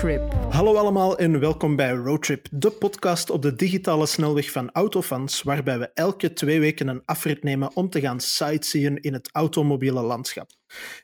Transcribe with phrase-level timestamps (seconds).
[0.00, 0.32] Roadtrip.
[0.50, 5.78] Hallo allemaal en welkom bij Roadtrip, de podcast op de digitale snelweg van Autofans, waarbij
[5.78, 10.50] we elke twee weken een afrit nemen om te gaan sightseeën in het automobiele landschap.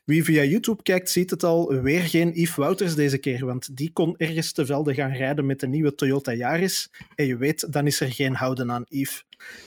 [0.05, 3.91] Wie via YouTube kijkt, ziet het al, weer geen Yves Wouters deze keer, want die
[3.93, 6.89] kon ergens te velden gaan rijden met de nieuwe Toyota Yaris.
[7.15, 9.23] En je weet, dan is er geen houden aan Yves.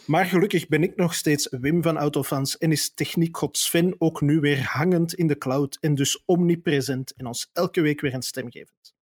[0.07, 4.41] Maar gelukkig ben ik nog steeds Wim van Autofans en is techniekgod Sven ook nu
[4.41, 8.51] weer hangend in de cloud en dus omnipresent en ons elke week weer een stem
[8.51, 8.99] gevend.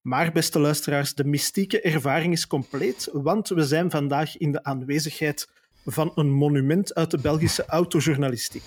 [0.00, 5.48] Maar beste luisteraars, de mystieke ervaring is compleet, want we zijn vandaag in de aanwezigheid
[5.84, 8.64] van een monument uit de Belgische autojournalistiek.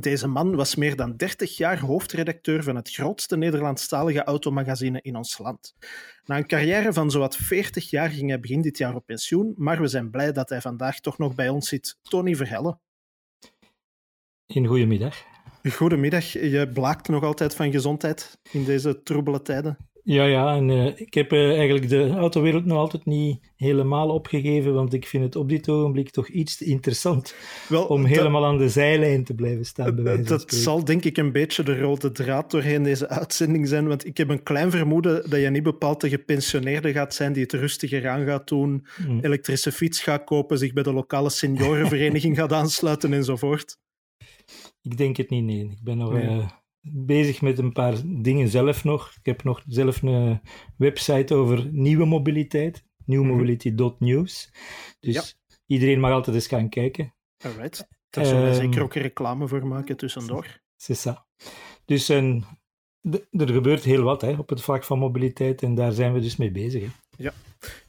[0.00, 5.38] Deze man was meer dan 30 jaar hoofdredacteur van het grootste Nederlandstalige automagazine in ons
[5.38, 5.74] land.
[6.24, 9.80] Na een carrière van zowat 40 jaar ging hij begin dit jaar op pensioen, maar
[9.80, 11.98] we zijn blij dat hij vandaag toch nog bij ons zit.
[12.02, 12.78] Tony Verhelle.
[14.46, 15.24] Een goedemiddag.
[15.70, 16.32] Goedemiddag.
[16.32, 19.76] Je blaakt nog altijd van gezondheid in deze troebele tijden.
[20.04, 24.74] Ja, ja, en uh, ik heb uh, eigenlijk de autowereld nog altijd niet helemaal opgegeven,
[24.74, 27.34] want ik vind het op dit ogenblik toch iets te interessant
[27.68, 30.02] Wel, om helemaal aan de zijlijn te blijven staan.
[30.02, 34.06] Bij dat zal denk ik een beetje de rode draad doorheen deze uitzending zijn, want
[34.06, 37.52] ik heb een klein vermoeden dat je niet bepaald de gepensioneerde gaat zijn die het
[37.52, 39.18] rustiger aan gaat doen, mm.
[39.20, 43.78] elektrische fiets gaat kopen, zich bij de lokale seniorenvereniging gaat aansluiten enzovoort.
[44.82, 45.64] Ik denk het niet, nee.
[45.64, 46.12] Ik ben nog...
[46.12, 46.24] Nee.
[46.24, 46.48] Uh,
[46.90, 49.12] bezig met een paar dingen zelf nog.
[49.18, 50.40] Ik heb nog zelf een
[50.76, 54.52] website over nieuwe mobiliteit, newmobility.news.
[55.00, 55.22] Dus ja.
[55.66, 57.14] iedereen mag altijd eens gaan kijken.
[57.44, 57.88] Alright.
[58.10, 60.60] Daar zullen we um, zeker ook reclame voor maken tussendoor.
[60.76, 61.26] C'est ça.
[61.84, 62.44] Dus en,
[63.30, 66.36] er gebeurt heel wat hè, op het vlak van mobiliteit en daar zijn we dus
[66.36, 66.82] mee bezig.
[66.82, 66.88] Hè.
[67.16, 67.32] Ja.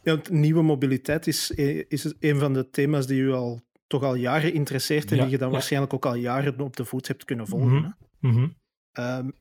[0.03, 1.52] ja, nieuwe mobiliteit is,
[1.88, 5.31] is een van de thema's die u al toch al jaren interesseert en ja, die
[5.31, 5.53] je dan ja.
[5.53, 7.67] waarschijnlijk ook al jaren op de voet hebt kunnen volgen.
[7.67, 7.95] Mm -hmm.
[8.19, 8.55] Mm -hmm.
[8.99, 9.33] Um,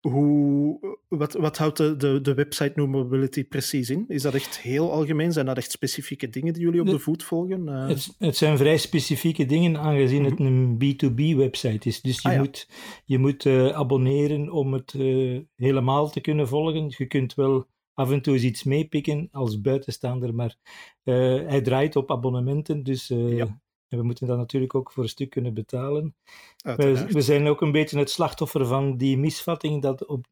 [0.00, 4.04] hoe, wat, wat houdt de, de, de website precies in?
[4.08, 5.32] Is dat echt heel algemeen?
[5.32, 7.68] Zijn dat echt specifieke dingen die jullie op de, de voet volgen?
[7.68, 7.88] Uh...
[7.88, 12.00] Het, het, zijn vrij specifieke dingen, aangezien het een B2B-website is.
[12.00, 12.40] Dus je ah, ja.
[12.40, 12.68] moet,
[13.04, 16.94] je moet uh, abonneren om het uh, helemaal te kunnen volgen.
[16.96, 20.56] Je kunt wel af en toe eens iets meepikken als buitenstaander, maar
[21.02, 22.82] hij draait op abonnementen.
[22.82, 23.60] Dus ja.
[23.90, 26.14] En we moeten dat natuurlijk ook voor een stuk kunnen betalen.
[26.62, 30.26] We, we, zijn ook een beetje het slachtoffer van die misvatting dat op,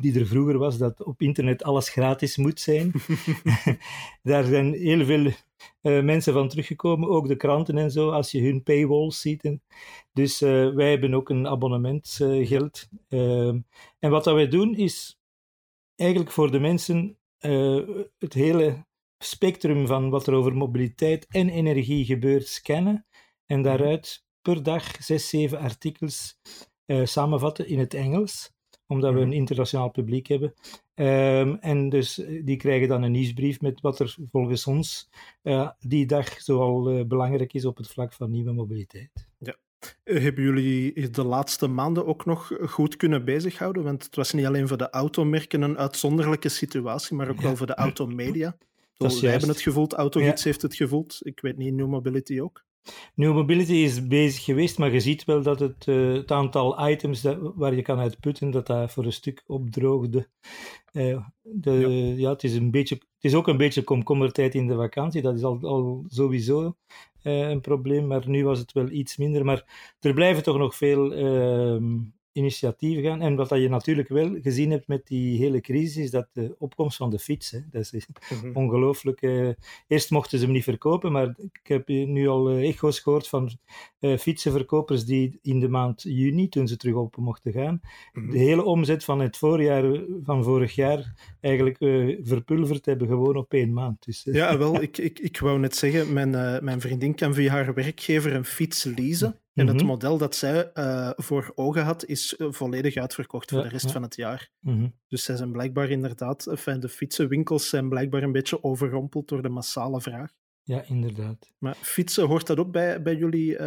[0.00, 2.92] die er vroeger was, dat op internet alles gratis moet zijn.
[4.22, 8.42] Daar zijn heel veel uh, mensen van teruggekomen, ook de kranten en zo, als je
[8.42, 9.58] hun paywalls ziet.
[10.12, 12.88] Dus uh, wij hebben ook een abonnementgeld.
[13.08, 13.48] Uh,
[13.98, 15.20] en wat dat wij doen is
[15.96, 17.16] eigenlijk voor de mensen
[18.18, 18.86] het hele
[19.18, 23.06] spectrum van wat er over mobiliteit en energie gebeurt scannen
[23.46, 23.68] en mhm.
[23.68, 26.38] daaruit per dag zes, zeven artikels
[26.86, 28.52] uh, samenvatten in het Engels,
[28.86, 29.36] omdat we een mhm.
[29.36, 30.54] internationaal publiek hebben.
[30.94, 35.08] Um, en dus eh, die krijgen dan een nieuwsbrief met wat er volgens ons
[35.42, 39.28] uh, die dag zoal uh, belangrijk is op het vlak van nieuwe mobiliteit.
[39.38, 39.56] Ja.
[40.04, 43.84] Hebben jullie de laatste maanden ook nog goed kunnen bezighouden?
[43.84, 47.42] Want het was niet alleen voor de automerken een uitzonderlijke situatie, maar ook ja.
[47.42, 48.56] wel voor de automedia.
[48.98, 50.48] Dat wij hebben het gevoeld, Autogids ja.
[50.48, 51.18] heeft het gevoeld.
[51.20, 52.66] Ik weet niet, New Mobility ook.
[53.14, 57.20] New Mobility is bezig geweest, maar je ziet wel dat het, uh, het aantal items
[57.20, 60.28] dat, waar je kan uitputten, dat dat voor een stuk opdroogde.
[60.92, 61.88] Uh, de, ja.
[62.16, 62.30] ja.
[62.30, 65.42] het, is een beetje, het is ook een beetje komkommertijd in de vakantie, dat is
[65.42, 66.76] al, al sowieso
[67.22, 69.44] uh, een probleem, maar nu was het wel iets minder.
[69.44, 71.96] Maar er blijven toch nog veel ehm,
[72.38, 73.20] initiatieven gaan.
[73.20, 76.54] En wat dat je natuurlijk wel gezien hebt met die hele crisis, is dat de
[76.58, 77.50] opkomst van de fiets.
[77.50, 78.56] Hè, dat is mm-hmm.
[78.62, 79.22] ongelooflijk.
[79.22, 79.48] Uh,
[79.86, 83.50] eerst mochten ze hem niet verkopen, maar ik heb nu al uh, echo's gehoord van
[84.00, 87.80] uh, fietsenverkopers die in de maand juni, toen ze terug open mochten gaan,
[88.12, 88.30] mm-hmm.
[88.30, 91.76] de hele omzet van het voorjaar van vorig jaar eigenlijk
[92.22, 94.04] verpulverd hebben, gewoon op één maand.
[94.04, 96.30] Dus, ja, wel, ik, ik, ik wou net zeggen, mijn,
[96.64, 99.40] mijn vriendin kan via haar werkgever een fiets leasen.
[99.58, 99.86] En het mhm.
[99.86, 103.92] model dat zij uh, voor ogen had, is uh, volledig uitverkocht voor de rest ja.
[103.92, 104.50] van het jaar.
[104.60, 104.94] Mm -hmm.
[105.08, 109.48] Dus zij zijn blijkbaar inderdaad, enfin, de fietsenwinkels zijn blijkbaar een beetje overrompeld door de
[109.48, 110.32] massale vraag.
[110.62, 111.50] Ja, inderdaad.
[111.58, 113.52] Maar fietsen, hoort dat ook bij, bij jullie?
[113.52, 113.58] Uh,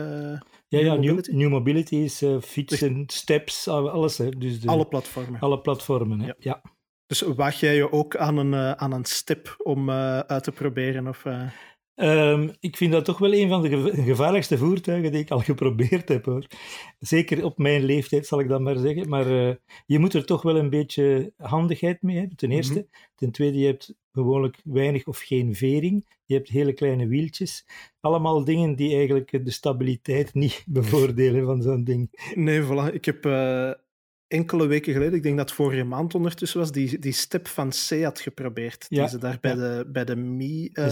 [0.68, 1.32] ja, ja new, mobility?
[1.32, 4.18] new mobility is fietsen, steps, alles.
[4.18, 4.30] Hè.
[4.30, 5.40] Dus de, alle platformen.
[5.40, 6.26] Alle platformen, hè.
[6.26, 6.36] ja.
[6.40, 6.62] ja.
[7.06, 11.08] Dus waag jij je ook aan een, aan een step om uit te proberen?
[11.08, 11.26] Of,
[11.96, 16.10] Um, ik vind dat toch wel een van de gevaarlijkste voertuigen die ik al geprobeerd
[16.10, 16.48] heb hoor.
[17.00, 19.10] Zeker op mijn leeftijd zal ik dat maar zeggen.
[19.10, 19.54] Maar uh,
[19.86, 22.74] je moet er toch wel een beetje handigheid mee hebben, ten eerste.
[22.74, 23.10] Mm -hmm.
[23.16, 26.06] Ten tweede, je hebt gewoonlijk weinig of geen vering.
[26.26, 27.66] Je hebt hele kleine wieltjes.
[28.00, 32.32] Allemaal dingen die eigenlijk de stabiliteit niet bevoordelen van zo'n ding.
[32.36, 32.94] Nee, voilà.
[32.94, 33.26] Ik heb.
[33.26, 33.72] Uh
[34.32, 37.72] enkele weken geleden, ik denk dat het vorige maand ondertussen was, die, die step van
[37.72, 38.86] Seat geprobeerd.
[38.90, 40.86] Ja, die ze daar bij, de, bij de Mi uh,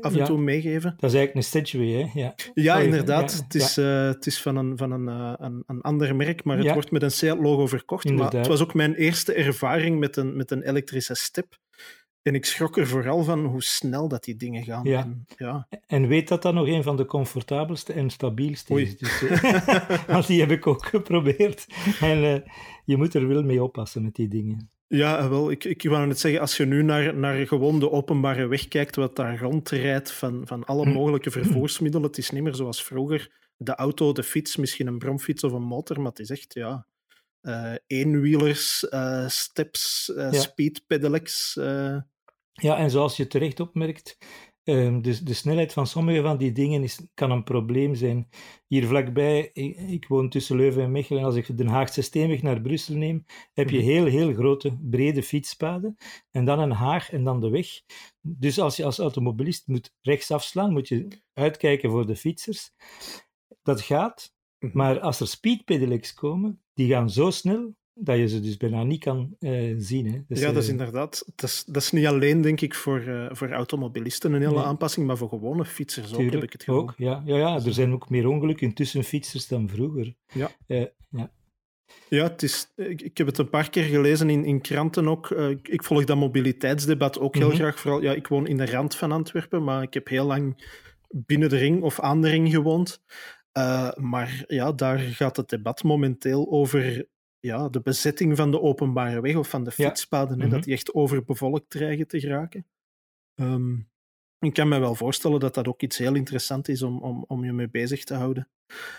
[0.00, 0.94] af en toe meegeven.
[0.98, 2.20] Dat is eigenlijk een Stageway, hè?
[2.20, 3.32] Ja, ja inderdaad.
[3.32, 6.58] het, is, uh, het is van een, van een, uh, een, een ander merk, maar
[6.58, 8.10] het wordt met een Seat-logo verkocht.
[8.10, 11.60] Maar het was ook mijn eerste ervaring met een, met een elektrische step.
[12.22, 14.84] En ik schrok er vooral van hoe snel dat die dingen gaan.
[14.84, 15.00] Ja.
[15.00, 15.68] En, ja.
[15.86, 18.96] en weet dat dat nog een van de comfortabelste en stabielste is.
[18.96, 19.20] Dus,
[20.06, 21.66] want die heb ik ook geprobeerd.
[22.00, 22.34] En uh,
[22.84, 24.70] je moet er wel mee oppassen met die dingen.
[24.86, 25.50] Ja, wel.
[25.50, 28.96] Ik, ik wou net zeggen, als je nu naar, naar gewoon de openbare weg kijkt,
[28.96, 30.92] wat daar rondrijdt van, van alle hm.
[30.92, 33.40] mogelijke vervoersmiddelen, het is niet meer zoals vroeger.
[33.56, 36.86] De auto, de fiets, misschien een bromfiets of een motor, maar het is echt, ja,
[37.42, 40.40] uh, eenwielers, uh, steps, uh, ja.
[40.40, 41.54] speed pedelecs.
[42.52, 44.18] Ja, en zoals je terecht opmerkt,
[44.64, 48.28] um, de, de snelheid van sommige van die dingen is, kan een probleem zijn.
[48.66, 52.42] Hier vlakbij, ik, ik woon tussen Leuven en Mechelen, en als ik de Haagse Steenweg
[52.42, 53.86] naar Brussel neem, heb je mhm.
[53.86, 55.96] heel, heel grote, brede fietspaden,
[56.30, 57.68] en dan een haag en dan de weg.
[58.20, 62.70] Dus als je als automobilist moet rechtsaf slaan, moet je uitkijken voor de fietsers.
[63.62, 64.76] Dat gaat, mhm.
[64.76, 69.00] maar als er speedpedelecs komen, die gaan zo snel dat je ze dus bijna niet
[69.00, 70.06] kan uh, zien.
[70.12, 70.22] Hè.
[70.28, 71.24] Dus, ja, dat is uh, inderdaad.
[71.34, 74.64] Dat is, dat is niet alleen, denk ik, voor, uh, voor automobilisten een hele nee.
[74.64, 76.82] aanpassing, maar voor gewone fietsers ook, Tuurlijk, heb ik het gevoel.
[76.82, 77.22] Ook, ja.
[77.24, 80.14] Ja, ja, er zijn ook meer ongelukken tussen fietsers dan vroeger.
[80.32, 80.50] Ja.
[80.66, 80.90] ja.
[82.08, 85.30] Ja, het is, ik, ik, heb het een paar keer gelezen in, in kranten ook.
[85.30, 87.60] Ik, ik, volg dat mobiliteitsdebat ook heel mm -hmm.
[87.60, 87.80] graag.
[87.80, 90.64] Vooral, ja, ik woon in de rand van Antwerpen, maar ik heb heel lang
[91.08, 93.02] binnen de ring of aan de ring gewoond.
[93.96, 97.06] maar ja, daar gaat het debat momenteel over
[97.42, 100.42] ja, de bezetting van de openbare weg of van de fietspaden, ja.
[100.42, 100.66] hè, dat mhm.
[100.66, 102.66] die echt overbevolkt dreigen te geraken.
[103.34, 103.90] Um,
[104.38, 107.44] ik kan me wel voorstellen dat dat ook iets heel interessant is om, om, om
[107.44, 108.48] je mee bezig te houden.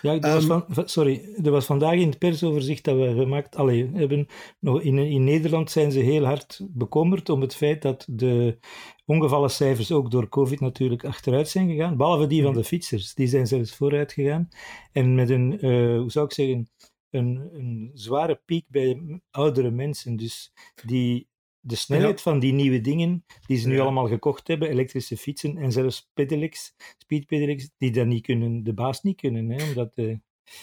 [0.02, 3.56] Ja, er was, um, van, sorry, er was vandaag in het persoverzicht dat we gemaakt
[3.56, 4.26] allee, hebben.
[4.60, 8.58] Nog in, in Nederland zijn ze heel hard bekommerd om het feit dat de
[9.04, 11.96] ongevallencijfers ook door COVID natuurlijk achteruit zijn gegaan.
[11.96, 12.60] Behalve die van mhm.
[12.60, 14.48] de fietsers, die zijn zelfs vooruit gegaan.
[14.92, 16.68] En met een, uh, hoe zou ik zeggen,
[17.14, 20.16] een, een zware piek bij oudere mensen.
[20.16, 20.52] Dus
[20.86, 21.28] die,
[21.60, 23.82] de snelheid van die nieuwe dingen die ze nu ja.
[23.82, 29.02] allemaal gekocht hebben, elektrische fietsen en zelfs pedelecs, speedpedelecs, die dat niet kunnen, de baas
[29.02, 29.50] niet kunnen.
[29.50, 30.20] Hè, omdat de,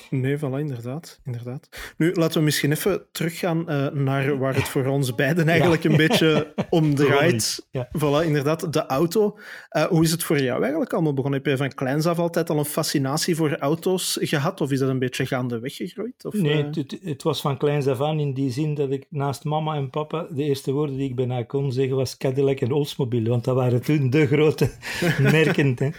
[0.09, 1.69] Nee, voilà, inderdaad, inderdaad.
[1.97, 5.89] Nu, laten we misschien even teruggaan uh, naar waar het voor ons beiden eigenlijk ja.
[5.89, 7.67] een beetje om draait.
[7.71, 7.89] Ja.
[7.97, 9.37] Voilà, inderdaad, de auto.
[9.71, 11.39] Uh, hoe is het voor jou eigenlijk allemaal begonnen?
[11.39, 14.61] Heb je van kleins af altijd al een fascinatie voor auto's gehad?
[14.61, 16.25] Of is dat een beetje gaandeweg gegroeid?
[16.25, 16.65] Of, nee, uh...
[16.71, 19.89] het, het, was van kleins af aan in die zin dat ik naast mama en
[19.89, 23.29] papa de eerste woorden die ik bijna kon zeggen was Cadillac en Oldsmobile.
[23.29, 24.69] Want dat waren toen de grote
[25.19, 25.75] merken.
[25.77, 25.89] Hè.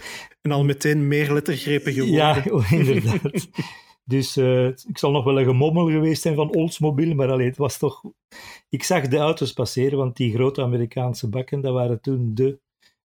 [0.43, 2.15] En al meteen meer lettergrepen geworden.
[2.15, 2.45] Ja,
[2.79, 3.47] inderdaad.
[4.05, 7.57] Dus uh, ik zal nog wel een gemommel geweest zijn van Oldsmobile, maar alleen, het
[7.57, 8.03] was toch...
[8.69, 12.59] Ik zag de auto's passeren, want die grote Amerikaanse bakken, dat waren toen de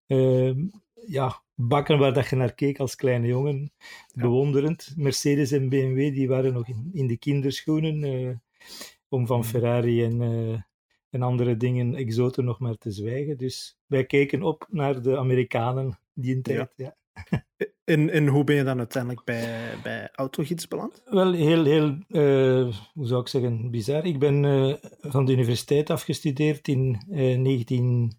[0.06, 0.55] uh,
[1.06, 3.73] ja, bakken waar dat je naar keek als kleine jongen.
[3.79, 4.23] Ja.
[4.23, 4.93] Bewonderend.
[4.96, 8.37] Mercedes en BMW, die waren nog in, in de kinderschoenen, uh,
[9.08, 9.44] om van mm.
[9.44, 10.20] Ferrari en,
[11.11, 13.37] en andere dingen, exoten, nog maar te zwijgen.
[13.37, 16.85] Dus wij keken op naar de Amerikanen die in tijd, ja.
[16.85, 16.98] ja.
[17.85, 21.03] En, hoe ben je dan uiteindelijk bij, bij Autogids beland?
[21.05, 24.07] Wel, heel, heel uh, hoe zou ik zeggen, bizar.
[24.07, 28.12] Ik ben uh, van de universiteit afgestudeerd in uh, 19...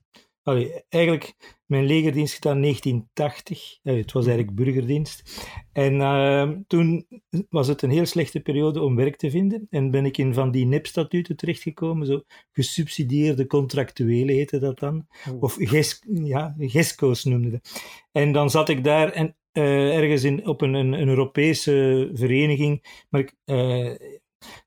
[0.44, 3.80] Allee, eigenlijk mijn legerdienst gedaan in 1980.
[3.82, 5.46] het was eigenlijk burgerdienst.
[5.72, 7.08] En ehm, toen
[7.50, 9.68] was het een heel slechte periode om werk te vinden.
[9.70, 12.08] En ben ik in van die NEP-statuten terechtgekomen.
[12.08, 15.08] Zo gesubsidieerde contractuele heette dat dan.
[15.32, 15.42] Oh.
[15.42, 17.82] Of GES, ja, GESCO's noemde dat.
[18.12, 23.04] En dan zat ik daar en uh, ergens in, op een, een, een, Europese vereniging.
[23.10, 23.96] Maar ik, uh,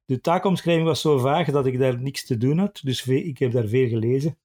[0.05, 2.81] de taakomschrijving was zo vaag dat ik daar niks te doen had.
[2.83, 4.39] Dus ik heb daar veel gelezen.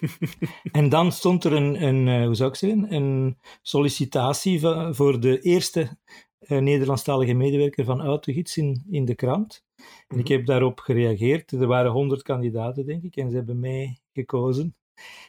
[0.72, 5.40] en dan stond er een, een, uh, hoe zou ik zeggen, een sollicitatie voor de
[5.40, 5.98] eerste
[6.40, 9.64] uh, Nederlandstalige medewerker van Autogids in, in de krant.
[10.08, 10.32] En ik mhm.
[10.32, 11.52] heb daarop gereageerd.
[11.52, 14.76] Er waren honderd kandidaten, denk ik, en ze hebben mij gekozen.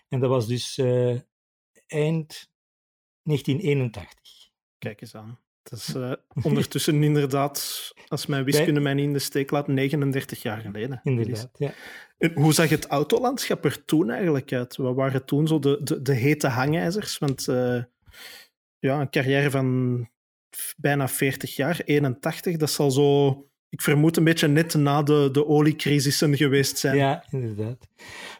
[0.07, 1.19] En dat was dus uh,
[1.87, 2.51] eind
[3.23, 4.51] 1981.
[4.77, 5.39] Kijk eens aan.
[5.63, 6.13] Dat is uh,
[6.49, 10.99] ondertussen inderdaad, als mijn wiskunde mij niet in de steek laat, 39 jaar geleden.
[11.03, 11.73] Inderdaad, ja.
[12.17, 14.75] En hoe zag het autolandschap er toen eigenlijk uit?
[14.75, 17.17] Wat waren toen zo de, de, de hete hangijzers?
[17.17, 17.83] Want uh,
[18.79, 20.09] ja, een carrière van
[20.77, 23.29] bijna 40 jaar, 81, dat zal zo,
[23.69, 26.97] ik vermoed, een beetje net na de, de oliecrisissen geweest zijn.
[26.97, 27.87] Ja, inderdaad.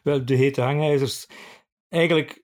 [0.04, 1.28] Wel, de hete hangijzers,
[1.90, 2.44] eigenlijk,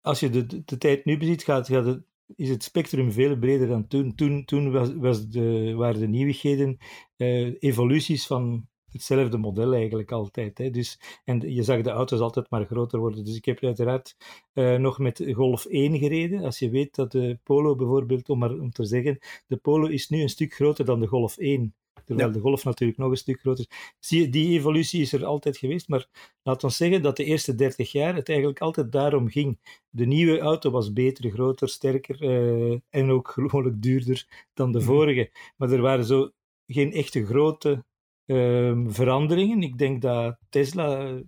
[0.00, 2.02] als je de, de, de tijd nu beziet, gaat, gaat het
[2.36, 4.14] is het spectrum veel breder dan toen.
[4.14, 6.78] Toen, toen was, was de, waren de nieuwigheden
[7.16, 10.58] uh, evoluties van hetzelfde model eigenlijk altijd.
[10.58, 10.70] Hè.
[10.70, 13.24] Dus, en je zag de auto's altijd maar groter worden.
[13.24, 14.16] Dus ik heb uiteraard
[14.54, 16.44] uh, nog met Golf 1 gereden.
[16.44, 20.08] Als je weet dat de Polo bijvoorbeeld, om maar om te zeggen, de Polo is
[20.08, 21.74] nu een stuk groter dan de Golf 1.
[22.04, 23.94] Terwijl de Golf natuurlijk nog een stuk groter is.
[23.98, 26.06] Zie je, die evolutie is er altijd geweest, maar
[26.42, 29.58] laat ons zeggen dat de eerste 30 jaar het eigenlijk altijd daarom ging.
[29.90, 34.86] De nieuwe auto was beter, groter, sterker uh, en ook gewoonlijk duurder dan de mhm.
[34.86, 35.30] vorige.
[35.56, 36.30] Maar er waren zo
[36.66, 37.84] geen echte grote
[38.26, 39.62] uh, veranderingen.
[39.62, 41.20] Ik denk dat Tesla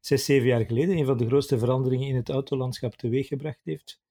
[0.00, 4.02] zes, zeven jaar geleden een van de grootste veranderingen in het autolandschap teweeggebracht heeft.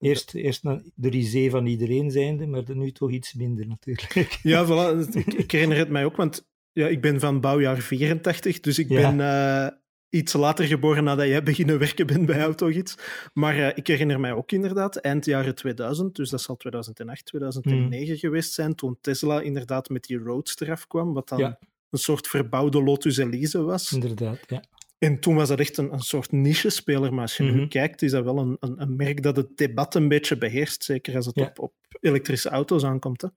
[0.00, 0.62] Eerst, eerst
[0.94, 4.38] de risée van iedereen zijnde, maar nu toch iets minder natuurlijk.
[4.42, 5.14] Ja, voilà.
[5.36, 9.18] ik, herinner het mij ook, want ja, ik ben van bouwjaar 84, dus ik ben
[9.18, 9.66] uh,
[10.08, 12.94] iets later geboren nadat jij beginnen werken bent bij Autogids.
[13.32, 18.06] Maar uh, ik herinner mij ook inderdaad eind jaren 2000, dus dat zal 2008, 2009
[18.06, 18.16] hmm.
[18.16, 21.56] geweest zijn, toen Tesla inderdaad met die Roadster afkwam, wat dan
[21.90, 23.92] een soort verbouwde Lotus Elise was.
[23.92, 24.62] Inderdaad, ja.
[25.04, 27.12] En toen was dat echt een, een soort niche-speler.
[27.12, 27.68] Maar als je nu mhm.
[27.68, 30.84] kijkt, is dat wel een, een, een, merk dat het debat een beetje beheerst.
[30.84, 33.22] Zeker als het op, op elektrische auto's aankomt.
[33.22, 33.28] Hè.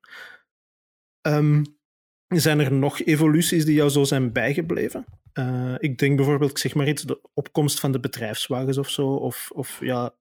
[1.36, 1.64] Um,
[2.28, 5.06] zijn er nog evoluties die jou zo zijn bijgebleven?
[5.34, 9.08] Uh, ik denk bijvoorbeeld, ik zeg maar iets, de opkomst van de bedrijfswagens of zo.
[9.08, 10.14] Of, of ja,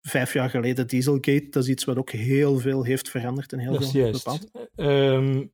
[0.00, 1.46] vijf jaar geleden Dieselgate.
[1.50, 4.50] Dat is iets wat ook heel veel heeft veranderd en heel dat veel bepaald.
[4.76, 5.52] Um,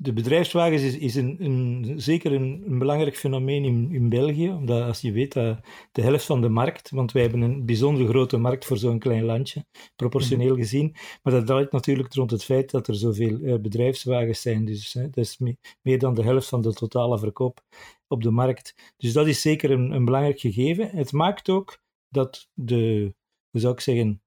[0.00, 4.82] de bedrijfswagens is, is een, een, zeker een, een, belangrijk fenomeen in, in België, omdat
[4.82, 5.60] als je weet dat
[5.92, 9.24] de helft van de markt, want wij hebben een bijzonder grote markt voor zo'n klein
[9.24, 9.64] landje,
[9.96, 10.60] proportioneel mhm.
[10.60, 14.92] gezien, maar dat draait natuurlijk rond het feit dat er zoveel uh, bedrijfswagens zijn, dus
[14.92, 15.38] hè, dat is
[15.82, 17.60] meer dan de helft van de totale verkoop
[18.08, 18.94] op de markt.
[18.96, 20.88] Dus dat is zeker een, een belangrijk gegeven.
[20.90, 21.78] Het maakt ook
[22.08, 23.14] dat de,
[23.50, 24.22] hoe zou ik zeggen,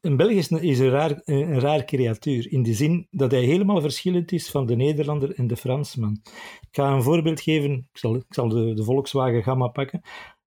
[0.00, 3.42] een Belg is, een, is een, raar, een raar creatuur, in de zin dat hij
[3.42, 6.20] helemaal verschillend is van de Nederlander en de Fransman.
[6.60, 10.00] Ik ga een voorbeeld geven, ik zal, ik zal de, de Volkswagen Gamma pakken.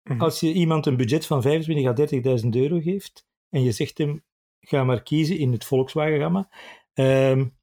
[0.03, 0.21] Mhm.
[0.21, 1.49] Als je iemand een budget van 25.000
[1.85, 1.93] à
[2.43, 4.23] 30.000 euro geeft en je zegt hem,
[4.59, 6.49] ga maar kiezen in het Volkswagen Gamma.
[6.93, 7.57] Um,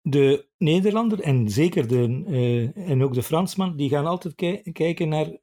[0.00, 4.34] de Nederlander en zeker de, uh, en ook de Fransman, die gaan altijd
[4.72, 5.38] kijken naar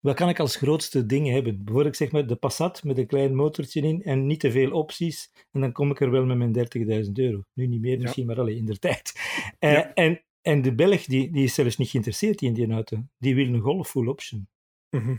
[0.00, 1.64] wat kan ik als grootste dingen hebben?
[1.64, 5.32] Bijvoorbeeld zeg maar de Passat met een klein motortje in en niet te veel opties.
[5.52, 7.42] En dan kom ik er wel met mijn 30.000 euro.
[7.54, 9.12] Nu niet meer misschien, maar alleen in de tijd.
[9.60, 13.04] Uh, en, en de Belg die, die is zelfs niet geïnteresseerd in die auto.
[13.18, 14.48] Die wil een Golf full option.
[14.90, 15.16] Mhm.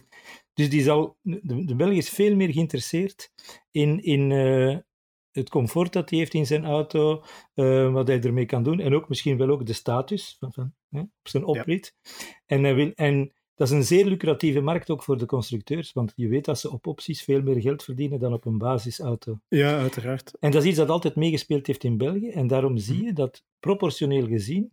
[0.53, 3.31] Dus die zal, de, de Belg is veel meer geïnteresseerd
[3.71, 4.77] in, in uh,
[5.31, 7.23] het comfort dat hij heeft in zijn auto,
[7.55, 10.73] uh, wat hij ermee kan doen en ook misschien wel ook de status van, van
[10.89, 11.95] hè, op zijn oprit.
[12.01, 12.11] Ja.
[12.45, 16.13] En, hij wil, en dat is een zeer lucratieve markt ook voor de constructeurs, want
[16.15, 19.39] je weet dat ze op opties veel meer geld verdienen dan op een basisauto.
[19.47, 20.33] Ja, uiteraard.
[20.39, 22.29] En dat is iets dat altijd meegespeeld heeft in België.
[22.29, 23.05] En daarom zie mhm.
[23.05, 24.71] je dat proportioneel gezien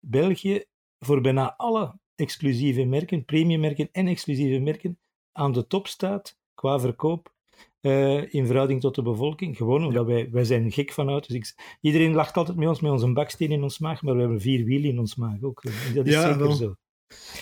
[0.00, 0.64] België
[0.98, 4.98] voor bijna alle exclusieve merken, premiummerken en exclusieve merken
[5.32, 7.34] aan de top staat qua verkoop
[7.80, 9.56] uh, in verhouding tot de bevolking.
[9.56, 11.36] Gewoon omdat wij, wij zijn gek van auto's.
[11.36, 14.40] Ik, iedereen lacht altijd met ons met onze baksteen in ons maag, maar we hebben
[14.40, 15.64] vier wielen in ons maag ook.
[15.64, 16.52] En dat is ja, zeker wel.
[16.52, 16.74] zo.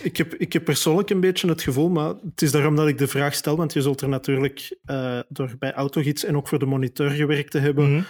[0.02, 2.98] Ik heb, ik heb persoonlijk een beetje het gevoel, maar het is daarom dat ik
[2.98, 6.58] de vraag stel, want je zult er natuurlijk uh, door bij Autogids en ook voor
[6.58, 8.06] de moniteur gewerkt te hebben, mm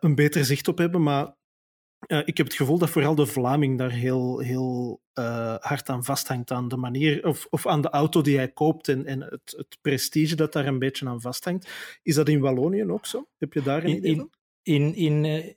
[0.00, 1.02] een beter zicht op hebben.
[1.02, 1.34] Maar
[2.06, 5.02] uh, ik heb het gevoel dat vooral de Vlaming daar heel, heel
[5.60, 9.06] hard aan vasthangt, aan de manier, of, of aan de auto die hij koopt en,
[9.06, 11.68] en het, het prestige dat daar een beetje aan vasthangt.
[12.02, 13.28] Is dat in Wallonië ook zo?
[13.38, 14.30] Heb je daar een idee van?
[14.62, 15.56] In, in, in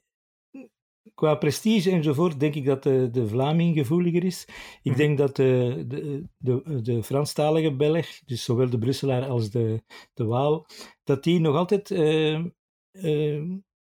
[1.14, 4.44] qua prestige enzovoort denk ik dat de, de Vlaming gevoeliger is.
[4.82, 4.96] Ik mhm.
[4.96, 9.82] denk dat de, de, de, de Franstalige Belg, dus zowel de Brusselaar als de,
[10.14, 10.66] de Waal,
[11.04, 12.44] dat die nog altijd uh,
[12.92, 13.42] uh,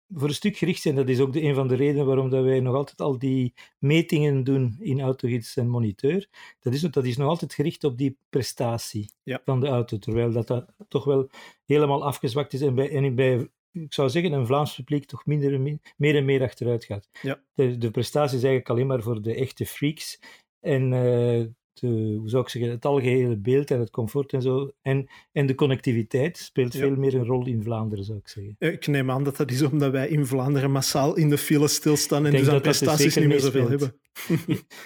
[0.08, 0.94] voor een stuk gericht zijn.
[0.94, 3.54] Dat is ook de, een van de redenen waarom dat wij nog altijd al die
[3.78, 6.28] metingen doen in autogids en moniteur.
[6.60, 9.40] Dat is, dat is nog altijd gericht op die prestatie ja.
[9.44, 11.30] van de auto, terwijl dat, dat toch wel
[11.64, 12.60] helemaal afgezwakt is.
[12.60, 13.48] En bij, en bij
[13.82, 17.08] ik zou zeggen, een Vlaams publiek toch minder, meer en meer achteruit gaat.
[17.22, 17.40] Ja.
[17.54, 20.20] De, de prestatie is eigenlijk alleen maar voor de echte freaks.
[20.60, 24.70] En uh, de, hoe zou ik zeggen, het algehele beeld en het comfort en zo.
[24.82, 28.56] En, en de connectiviteit speelt veel meer een rol in Vlaanderen, zou ik zeggen.
[28.58, 32.26] Ik neem aan dat dat is omdat wij in Vlaanderen massaal in de file stilstaan
[32.26, 33.94] en dus aan prestaties niet meer zoveel hebben.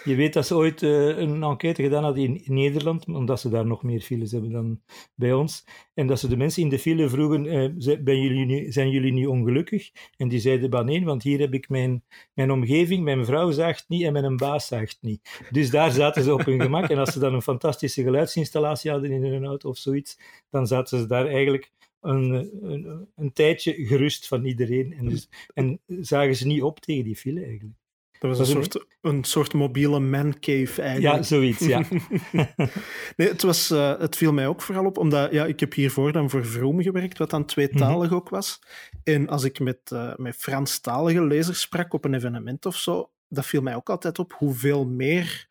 [0.05, 3.67] Je weet dat ze ooit uh, een enquête gedaan hadden in Nederland, omdat ze daar
[3.67, 4.81] nog meer files hebben dan
[5.15, 5.65] bij ons.
[5.95, 7.43] En dat ze de mensen in de file vroegen,
[8.05, 9.91] ben jullie zijn jullie nu ongelukkig?
[10.17, 13.85] En die zeiden, bah nee, want hier heb ik mijn, mijn omgeving, mijn vrouw zaagt
[13.89, 15.47] niet en mijn baas zaagt niet.
[15.51, 16.91] Dus daar zaten ze op hun gemak.
[16.91, 20.19] En als ze dan een fantastische geluidsinstallatie hadden in hun auto of zoiets,
[20.51, 24.93] dan zaten ze daar eigenlijk een, een, een tijdje gerust van iedereen.
[24.93, 27.81] En, dus, en zagen ze niet op tegen die file eigenlijk.
[28.29, 31.17] Dat was, een, soort, een soort mobiele mancave eigenlijk.
[31.17, 31.83] Ja, zoiets, ja.
[33.17, 36.13] nee, het, was, uh, het viel mij ook vooral op, omdat ja, ik heb hiervoor
[36.13, 38.61] dan voor Vroom gewerkt, wat dan tweetalig mm ook was.
[39.05, 43.47] En als ik met, uh, met Franstalige lezers sprak op een evenement of zo, dat
[43.47, 45.51] viel mij ook altijd op hoeveel meer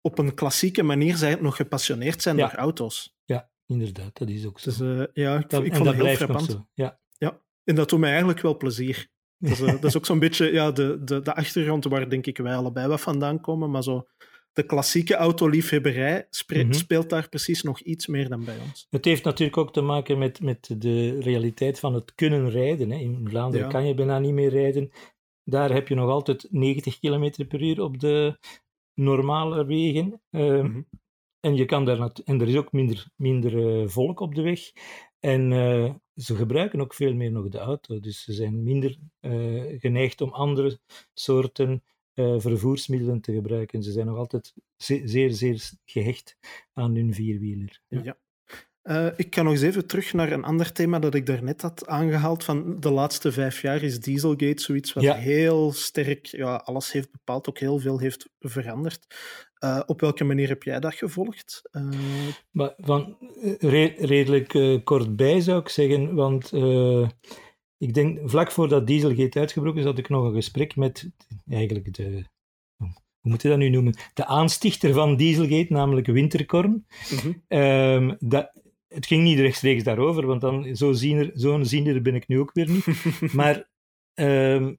[0.00, 3.16] op een klassieke manier zij nog gepassioneerd zijn door auto's.
[3.24, 4.70] Ja, inderdaad, dat is ook zo.
[4.70, 6.64] Dus, uh, ja, ik, dat, ik vond het heel frappant.
[6.74, 6.98] Ja.
[7.18, 9.12] ja, en dat doet mij eigenlijk wel plezier.
[9.48, 12.38] Dat is, dat is ook zo'n beetje ja, de, de, de achtergrond waar denk ik
[12.38, 14.06] wij allebei wat vandaan komen, maar zo
[14.54, 16.72] de klassieke autoliefhebberij mhm.
[16.72, 18.86] speelt daar precies nog iets meer dan bij ons.
[18.90, 22.90] Het heeft natuurlijk ook te maken met, met de realiteit van het kunnen rijden.
[22.90, 22.98] Hè.
[22.98, 24.90] In Vlaanderen kan je bijna niet meer rijden.
[25.44, 28.38] Daar heb je nog altijd 90 km per uur op de
[28.94, 30.20] normale wegen.
[30.30, 30.82] Ehm, mhm.
[31.40, 34.60] En, je kan daar en er is ook minder, minder uh, volk op de weg.
[35.24, 38.00] En uh, ze gebruiken ook veel meer nog de auto.
[38.00, 40.78] Dus ze zijn minder uh, geneigd om andere
[41.14, 41.82] soorten
[42.16, 43.82] vervoersmiddelen te gebruiken.
[43.82, 46.36] Ze zijn nog altijd zeer, zeer, gehecht
[46.72, 47.80] aan hun vierwieler.
[47.88, 48.00] Ja.
[48.02, 48.16] ja.
[48.82, 51.86] Uh, ik ga nog eens even terug naar een ander thema dat ik daarnet had
[51.86, 52.44] aangehaald.
[52.44, 57.48] Van de laatste vijf jaar is Dieselgate zoiets wat heel sterk ja, alles heeft bepaald,
[57.48, 59.06] ook heel veel heeft veranderd.
[59.64, 61.62] Uh, op welke manier heb jij dat gevolgd?
[61.72, 61.88] Uh...
[62.50, 63.16] Maar van,
[63.58, 66.52] re redelijk kort bij zou ik zeggen, want
[67.78, 71.10] ik denk vlak voordat Dieselgate uitgebroken is, had ik nog een gesprek met
[71.48, 72.24] eigenlijk de
[73.20, 73.94] hoe moet je dat nu noemen?
[74.14, 76.86] De aanstichter van Dieselgate, namelijk Winterkorn.
[77.10, 78.16] Mm -hmm.
[78.18, 78.52] dat,
[78.88, 82.52] het ging niet rechtstreeks daarover, want dan, zo'n ziener, zo ziener ben ik nu ook
[82.52, 82.86] weer niet.
[83.32, 83.70] maar
[84.14, 84.78] um,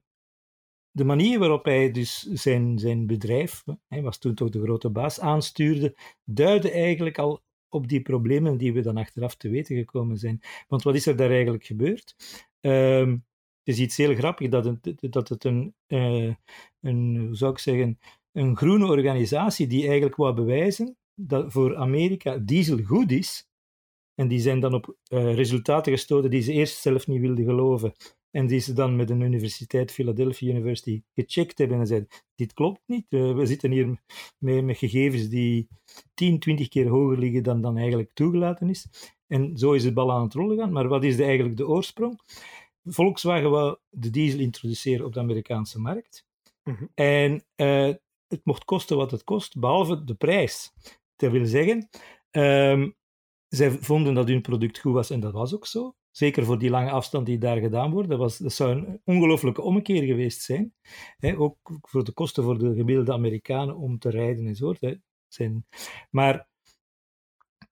[0.96, 5.20] de manier waarop hij dus zijn, zijn bedrijf, hij was toen toch de grote baas,
[5.20, 10.40] aanstuurde, duidde eigenlijk al op die problemen die we dan achteraf te weten gekomen zijn.
[10.68, 12.14] Want wat is er daar eigenlijk gebeurd?
[12.60, 13.24] Um,
[13.64, 16.34] het is iets heel grappig dat het, dat het een, uh,
[16.80, 17.98] een, hoe zou ik zeggen,
[18.32, 23.48] een groene organisatie die eigenlijk wou bewijzen dat voor Amerika diesel goed is,
[24.14, 27.92] en die zijn dan op uh, resultaten gestoten die ze eerst zelf niet wilden geloven.
[28.36, 32.80] En die ze dan met een universiteit, Philadelphia University, gecheckt hebben en zeiden: Dit klopt
[32.86, 33.06] niet.
[33.08, 33.86] Uh, we zitten hier
[34.38, 35.68] met, met, gegevens die
[36.14, 38.86] 10, 20 keer hoger liggen dan dan eigenlijk toegelaten is.
[39.26, 40.72] En zo is het bal aan het rollen gaan.
[40.72, 42.20] Maar wat is de, eigenlijk de oorsprong?
[42.84, 46.26] Volkswagen wou de diesel introduceren op de Amerikaanse markt.
[46.64, 46.90] Mm -hmm.
[46.94, 47.94] En uh,
[48.26, 50.72] het mocht kosten wat het kost, behalve de prijs.
[51.16, 51.88] Dat wil zeggen,
[52.30, 52.96] um,
[53.48, 55.94] zij vonden dat hun product goed was en dat was ook zo.
[56.16, 58.08] Zeker voor die lange afstand die daar gedaan wordt.
[58.08, 60.74] Dat, was, dat zou een ongelooflijke ommekeer geweest zijn.
[61.36, 64.74] ook voor de kosten voor de gemiddelde Amerikanen om te rijden en zo.
[65.28, 65.66] Zijn.
[66.10, 66.48] Maar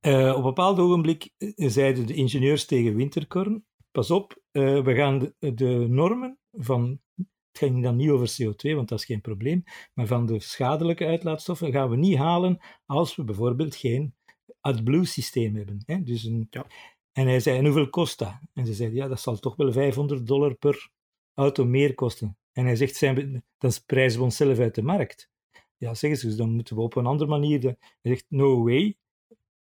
[0.06, 4.94] uh, op een bepaald ogenblik eh, zeiden de ingenieurs tegen Winterkorn: Pas op, uh, we
[4.94, 7.00] gaan de, normen van.
[7.16, 9.64] Het ging dan niet over CO2, want dat is geen probleem.
[9.94, 14.14] Maar van de schadelijke uitlaatstoffen gaan we niet halen als we bijvoorbeeld geen
[14.60, 15.82] AdBlue systeem hebben.
[15.86, 16.02] Hè?
[16.02, 16.66] Dus een, ja.
[17.14, 18.38] En hij zei, en hoeveel kost dat?
[18.52, 20.90] En ze zeiden, ja, dat zal toch wel 500 dollar per
[21.34, 22.38] auto meer kosten.
[22.52, 25.30] En hij zegt, zijn dan prijzen we onszelf uit de markt.
[25.76, 27.62] Ja, zeggen ze, dus dan moeten we op een andere manier...
[27.62, 28.96] Hij zegt, no way,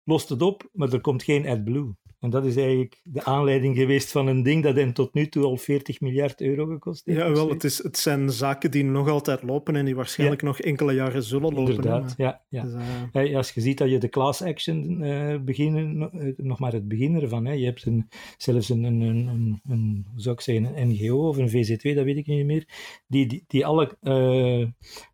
[0.03, 1.95] lost het op, maar er komt geen AdBlue.
[2.21, 5.43] En dat is eigenlijk de aanleiding geweest van een ding dat hen tot nu toe
[5.43, 7.17] al 40 miljard euro gekost heeft.
[7.19, 10.59] Ja, wel, het, is, het zijn zaken die nog altijd lopen en die waarschijnlijk nog
[10.59, 11.75] enkele jaren zullen lopen.
[11.75, 12.41] Inderdaad, ja.
[12.49, 12.63] ja.
[12.63, 12.73] Dus,
[13.13, 13.35] uh...
[13.35, 17.15] Als je ziet dat je de class action uh, beginnen, uh, nog maar het begin
[17.15, 17.53] ervan, hè.
[17.53, 18.07] je hebt een,
[18.37, 22.17] zelfs een, een, een, een, zou ik zeggen, een NGO of een VZ2, dat weet
[22.17, 22.67] ik niet meer,
[23.07, 23.97] die, die, die alle,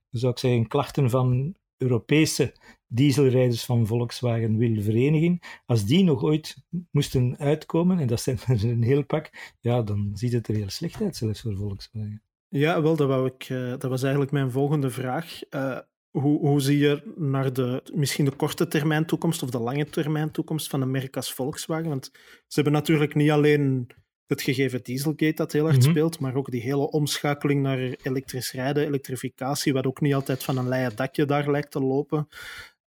[0.10, 2.54] zou ik zeggen, klachten van Europese
[2.88, 6.58] dieselrijders van Volkswagen wil verenigen, als die nog ooit
[6.91, 10.69] moesten uitkomen, en dat zijn er een heel pak, ja, dan ziet het er heel
[10.69, 12.21] slecht uit, zelfs voor Volkswagen.
[12.50, 15.39] Ja, wel, dat, wou ik, uh, dat was eigenlijk mijn volgende vraag.
[15.50, 19.89] Uh, hoe, hoe zie je naar de, misschien de korte termijn toekomst of de lange
[19.89, 21.89] termijn toekomst van een merk als Volkswagen?
[21.89, 22.12] Want
[22.47, 23.88] ze hebben natuurlijk niet alleen
[24.28, 25.89] het gegeven Dieselgate dat heel hard mhm.
[25.89, 30.58] speelt, maar ook die hele omschakeling naar elektrisch rijden, elektrificatie, wat ook niet altijd van
[30.58, 32.28] een leien dakje daar lijkt te lopen.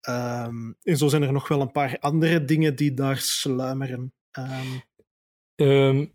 [0.08, 4.12] Um, en zo zijn er nog wel een paar andere dingen die daar sluimeren.
[4.38, 4.82] Um...
[5.56, 6.12] Um,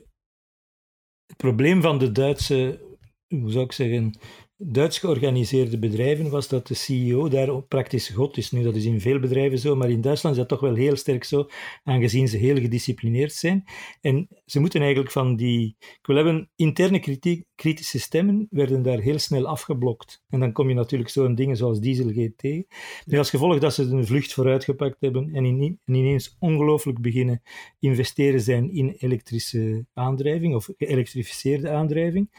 [1.26, 2.80] het probleem van de Duitse,
[3.28, 4.20] hoe zou ik zeggen,
[4.58, 8.52] Duits georganiseerde bedrijven was dat de CEO daar praktisch god is.
[8.52, 10.96] Nu, dat is in veel bedrijven zo, maar in Duitsland is dat toch wel heel
[10.96, 11.50] sterk zo,
[11.84, 13.64] aangezien ze heel gedisciplineerd zijn.
[14.02, 15.76] En ze moeten eigenlijk van die...
[15.80, 20.24] Ik wil hebben, interne kritiek, kritische stemmen werden daar heel snel afgeblokt.
[20.30, 22.66] En dan kom je natuurlijk zo'n dingen zoals Dieselgate tegen.
[23.06, 27.42] Met als gevolg dat ze een vlucht vooruitgepakt hebben en, in, en ineens ongelooflijk beginnen
[27.80, 32.30] investeren zijn in elektrische aandrijving of geëlektrificeerde aandrijving.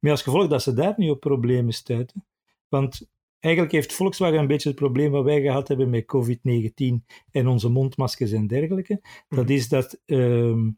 [0.00, 2.26] Met als gevolg dat ze daar nu op problemen stuiten.
[2.68, 3.08] Want
[3.40, 7.68] eigenlijk heeft Volkswagen een beetje het probleem wat wij gehad hebben met COVID-19 en onze
[7.68, 9.00] mondmaskers en dergelijke.
[9.28, 9.52] Dat mhm.
[9.52, 10.70] is dat ehm,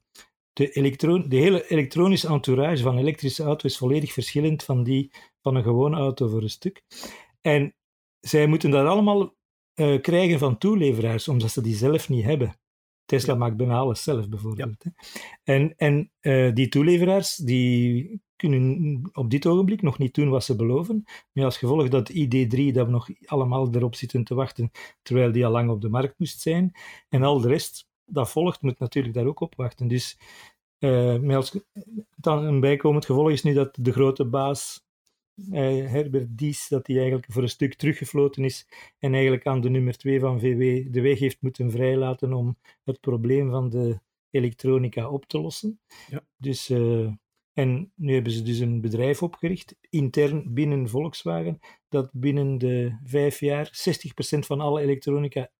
[0.53, 5.11] de, elektron de hele elektronische entourage van een elektrische auto is volledig verschillend van die
[5.42, 6.83] van een gewone auto voor een stuk.
[7.40, 7.75] En
[8.20, 9.35] zij moeten dat allemaal
[9.75, 12.57] uh, krijgen van toeleveraars, omdat ze die zelf niet hebben.
[13.07, 14.85] Tesla maakt bijna alles zelf, bijvoorbeeld.
[15.45, 20.57] En, en uh, die toeleveraars die kunnen op dit ogenblik nog niet doen wat ze
[20.57, 21.05] beloven.
[21.33, 24.71] Maar als gevolg dat ID3, dat we nog allemaal erop zitten te wachten,
[25.03, 26.77] terwijl die al lang op de markt moest zijn.
[27.09, 29.88] En al de rest dat volgt, moet natuurlijk daar ook op wachten.
[29.88, 30.19] Dus
[30.79, 31.59] uh, als,
[32.16, 34.86] dan een bijkomend gevolg is nu dat de grote baas
[35.51, 38.66] Herbert Dies, dat hij eigenlijk voor een stuk teruggefloten is
[38.99, 43.01] en eigenlijk aan de nummer 2 van VW de weg heeft moeten vrijlaten om het
[43.01, 45.81] probleem van de elektronica op te lossen.
[46.09, 46.27] Ja.
[46.37, 47.12] Dus, uh,
[47.53, 53.40] en nu hebben ze dus een bedrijf opgericht, intern binnen Volkswagen, dat binnen de vijf
[53.40, 55.51] jaar 60% van alle elektronica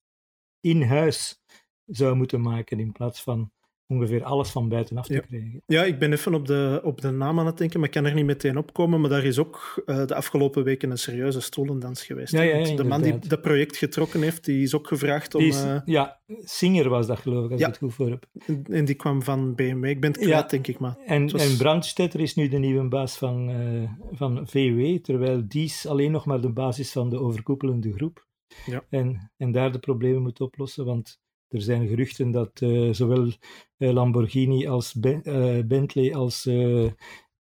[0.61, 1.43] in huis
[1.87, 3.51] zou moeten maken in plaats van
[3.87, 5.63] ongeveer alles van buitenaf te krijgen.
[5.67, 8.05] Ja, ik ben even op de, op de naam aan het denken, maar ik kan
[8.05, 9.01] er niet meteen opkomen.
[9.01, 12.33] Maar daar is ook uh, de afgelopen weken een serieuze stolendans geweest.
[12.33, 15.43] Ja, ja, de man die dat project getrokken heeft, die is ook gevraagd om...
[15.43, 18.27] Is, uh, ja, Singer was dat geloof ik, als ik het goed voor heb.
[18.71, 19.85] En die kwam van BMW.
[19.85, 20.79] Ik ben het kwijt, denk ik.
[20.79, 21.51] Maar en, was...
[21.51, 26.27] en Brandstetter is nu de nieuwe baas van, uh, van VW, terwijl Dies alleen nog
[26.27, 28.27] maar de basis van de overkoepelende groep.
[28.67, 28.85] Ja.
[28.91, 33.33] En, en daar de problemen moet oplossen, want er zijn geruchten dat uh, zowel
[33.79, 36.49] uh, Lamborghini als ben, uh, Bentley als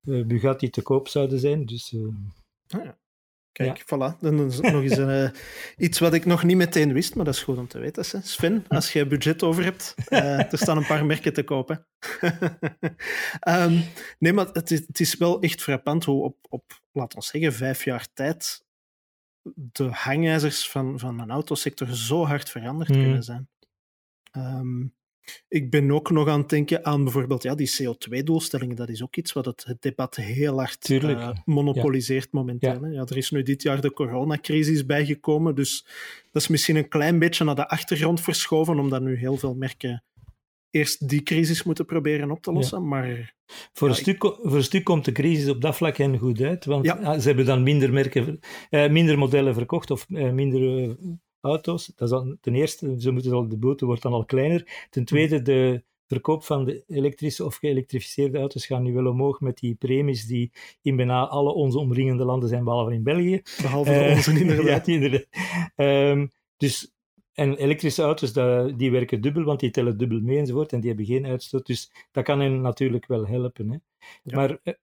[0.01, 1.66] Bugatti te koop zouden zijn.
[1.66, 1.97] Dus,
[2.69, 2.99] ah, ja.
[3.53, 3.85] Kijk, ja.
[3.85, 4.21] voilà.
[4.21, 5.33] Dan is nog eens een,
[5.87, 8.05] iets wat ik nog niet meteen wist, maar dat is goed om te weten.
[8.11, 8.21] Hè.
[8.21, 11.87] Sven, als je budget over hebt, er staan een paar merken te kopen.
[13.49, 13.85] um,
[14.19, 17.53] nee, maar het is, het is wel echt frappant hoe op, op, laten we zeggen,
[17.53, 18.64] vijf jaar tijd
[19.55, 23.03] de hangijzers van, van mijn autosector zo hard veranderd mm.
[23.03, 23.49] kunnen zijn.
[24.33, 24.95] Um,
[25.49, 28.77] ik ben ook nog aan het denken aan bijvoorbeeld ja, die CO2-doelstellingen.
[28.77, 32.87] Dat is ook iets wat het, het debat heel hard uh, monopoliseert momenteel.
[32.87, 32.93] Ja.
[32.93, 33.01] ja.
[33.01, 35.87] er is nu dit jaar de coronacrisis bijgekomen, dus
[36.33, 40.05] dat is misschien een klein beetje naar de achtergrond verschoven, omdat nu heel veel merken
[40.71, 42.89] eerst die crisis moeten proberen op te lossen.
[42.89, 43.35] Maar,
[43.73, 46.65] voor, een stuk, voor een stuk komt de crisis op dat vlak hen goed uit,
[46.65, 48.39] want ze hebben dan minder, merken,
[48.71, 50.97] uh, minder modellen verkocht of uh, minder
[51.47, 51.93] auto's.
[51.97, 54.87] Dat is ten eerste, ze moeten al, de boete wordt dan al kleiner.
[54.91, 59.59] Ten tweede, de verkoop van de elektrische of geëlektrificeerde auto's gaan nu wel omhoog met
[59.59, 63.43] die premies die in bijna alle onze omringende landen zijn, behalve in België.
[63.63, 64.87] Behalve uh, onze inderdaad.
[64.87, 65.27] ja, inderdaad.
[65.77, 66.93] Um, dus,
[67.33, 68.33] en elektrische auto's,
[68.77, 71.67] die werken dubbel, want die tellen dubbel mee enzovoort, en die hebben geen uitstoot.
[71.67, 73.71] Dus dat kan hen natuurlijk wel helpen.
[73.71, 73.79] Hè.
[74.35, 74.75] Maar uh,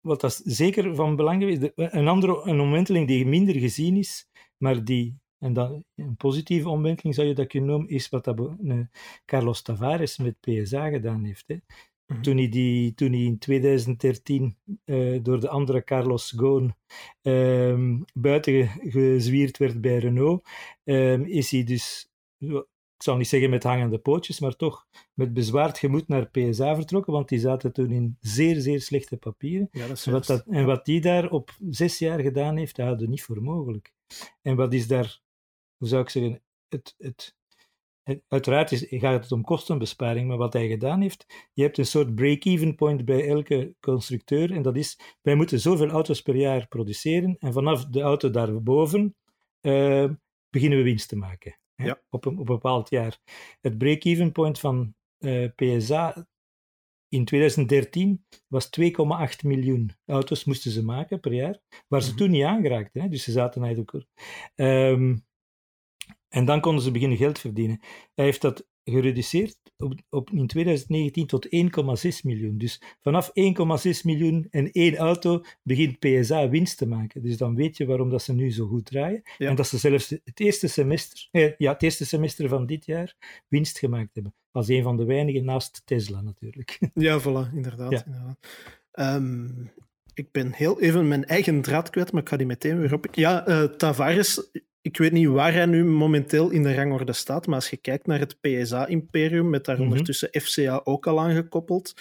[0.00, 4.84] wat dat zeker van belang is, een andere een omwenteling die minder gezien is, maar
[4.84, 8.50] die en dan, een positieve omwenteling zou je dat kunnen noemen, is wat dat,
[9.24, 11.44] Carlos Tavares met PSA gedaan heeft.
[11.46, 11.56] Hè.
[12.06, 12.22] Mhm.
[12.22, 16.74] toen, hij die, toen hij in 2013 uh, eh, door de andere Carlos Ghosn
[17.22, 20.48] um, buiten gezwierd werd bij Renault,
[20.84, 25.78] um, is hij dus, ik zal niet zeggen met hangende pootjes, maar toch met bezwaard
[25.78, 29.68] gemoed naar PSA vertrokken, want die zaten toen in zeer, zeer slechte papieren.
[29.72, 32.86] Ja, dat en, wat dat, en wat die daar op zes jaar gedaan heeft, dat
[32.86, 33.92] hadden niet voor mogelijk.
[34.42, 35.20] En wat is daar
[35.76, 37.36] hoe zou ik zeggen, het, het,
[38.28, 42.14] uiteraard is, gaat het om kostenbesparing, maar wat hij gedaan heeft, je hebt een soort
[42.14, 47.36] break-even point bij elke constructeur en dat is, wij moeten zoveel auto's per jaar produceren
[47.38, 49.16] en vanaf de auto daarboven
[49.60, 50.10] uh,
[50.50, 51.58] beginnen we winst te maken.
[51.74, 53.18] Hè, op, een, op een bepaald jaar.
[53.60, 56.26] Het break-even point van uh, eh, PSA
[57.08, 58.86] in 2013 was 2,8
[59.42, 62.26] miljoen auto's moesten ze maken per jaar, waar ze mm -hmm.
[62.26, 63.02] toen niet aangeraakten.
[63.02, 63.08] Hè?
[63.08, 64.06] Dus ze zaten eigenlijk...
[64.54, 65.24] Um,
[66.36, 67.80] en dan konden ze beginnen geld verdienen.
[68.14, 71.50] Hij heeft dat gereduceerd op, op in 2019 tot 1,6
[72.22, 72.58] miljoen.
[72.58, 73.34] Dus vanaf 1,6
[74.02, 77.22] miljoen en één auto begint PSA winst te maken.
[77.22, 79.22] Dus dan weet je waarom dat ze nu zo goed draaien.
[79.38, 83.16] En dat ze zelfs het eerste semester, eh, ja, het eerste semester van dit jaar
[83.48, 84.34] winst gemaakt hebben.
[84.50, 86.78] Als een van de weinigen naast Tesla natuurlijk.
[86.94, 87.90] Ja, voilà, inderdaad.
[87.90, 88.04] Ja.
[88.06, 88.38] inderdaad.
[88.92, 89.70] Um,
[90.14, 93.06] ik ben heel even mijn eigen draad kwijt, maar ik ga die meteen weer op.
[93.12, 94.50] Ja, uh, Tavares
[94.86, 98.06] ik weet niet waar hij nu momenteel in de rangorde staat, maar als je kijkt
[98.06, 99.84] naar het PSA-imperium, met daar mhm.
[99.84, 101.94] ondertussen FCA ook al aangekoppeld,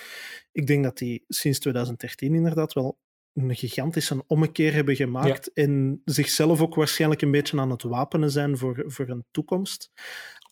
[0.51, 2.97] ik denk dat die sinds 2013 inderdaad wel
[3.33, 8.57] een gigantische ommekeer hebben gemaakt en zichzelf ook waarschijnlijk een beetje aan het wapenen zijn
[8.57, 9.91] voor, voor een toekomst.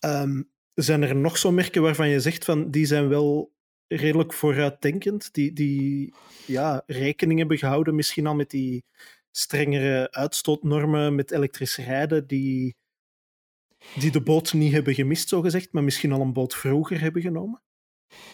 [0.04, 3.52] Um, zijn er nog zo merken waarvan je zegt van die zijn wel
[3.86, 6.14] redelijk vooruitdenkend, die, die
[6.46, 8.84] ja, rekening hebben gehouden misschien al met die
[9.36, 12.76] strengere uitstootnormen met elektrisch rijden die,
[13.94, 17.62] die de boot niet hebben gemist, zogezegd, maar misschien al een boot vroeger hebben genomen?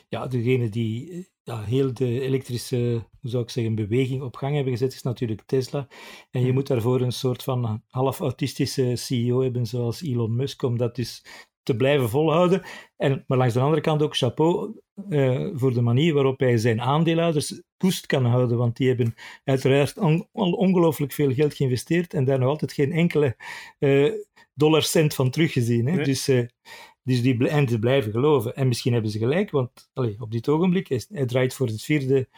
[0.09, 4.73] Ja, degene die ja, heel de elektrische, hoe zou ik zeggen, beweging op gang hebben
[4.73, 5.89] gezet, is natuurlijk Tesla.
[6.31, 6.55] En je mhm.
[6.55, 11.25] moet daarvoor een soort van half autistische CEO hebben, zoals Elon Musk, om dat dus
[11.63, 12.63] te blijven volhouden.
[12.97, 16.81] En, maar langs de andere kant ook chapeau uh, voor de manier waarop hij zijn
[16.81, 19.15] aandeelhouders koest kan houden, want die hebben
[19.45, 23.37] uiteraard on, ongelooflijk veel geld geïnvesteerd en daar nog altijd geen enkele
[23.79, 24.13] uh,
[24.55, 25.87] dollar cent van teruggezien.
[25.87, 26.05] Hè?
[26.05, 26.47] Dus, uh,
[27.03, 28.57] dus die en blijven geloven.
[28.57, 32.29] En misschien hebben ze gelijk, want op dit ogenblik, hij, hij draait voor het vierde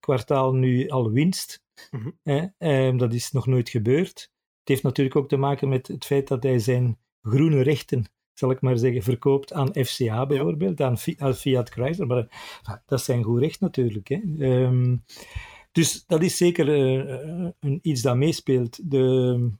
[0.00, 1.64] kwartaal nu al winst.
[1.90, 2.98] Mm -hmm.
[2.98, 4.30] dat is nog nooit gebeurd.
[4.58, 8.04] Het heeft natuurlijk ook te maken met het feit dat hij zijn groene rechten,
[8.38, 10.98] zal ik maar zeggen, verkoopt aan FCA bijvoorbeeld, aan,
[11.34, 12.06] Fiat Chrysler.
[12.06, 12.18] Maar
[12.62, 14.08] eh, dat zijn goed recht natuurlijk.
[14.08, 14.20] Hè.
[14.38, 15.04] Um,
[15.72, 18.90] dus dat is zeker uh, een, iets dat meespeelt.
[18.90, 19.50] De,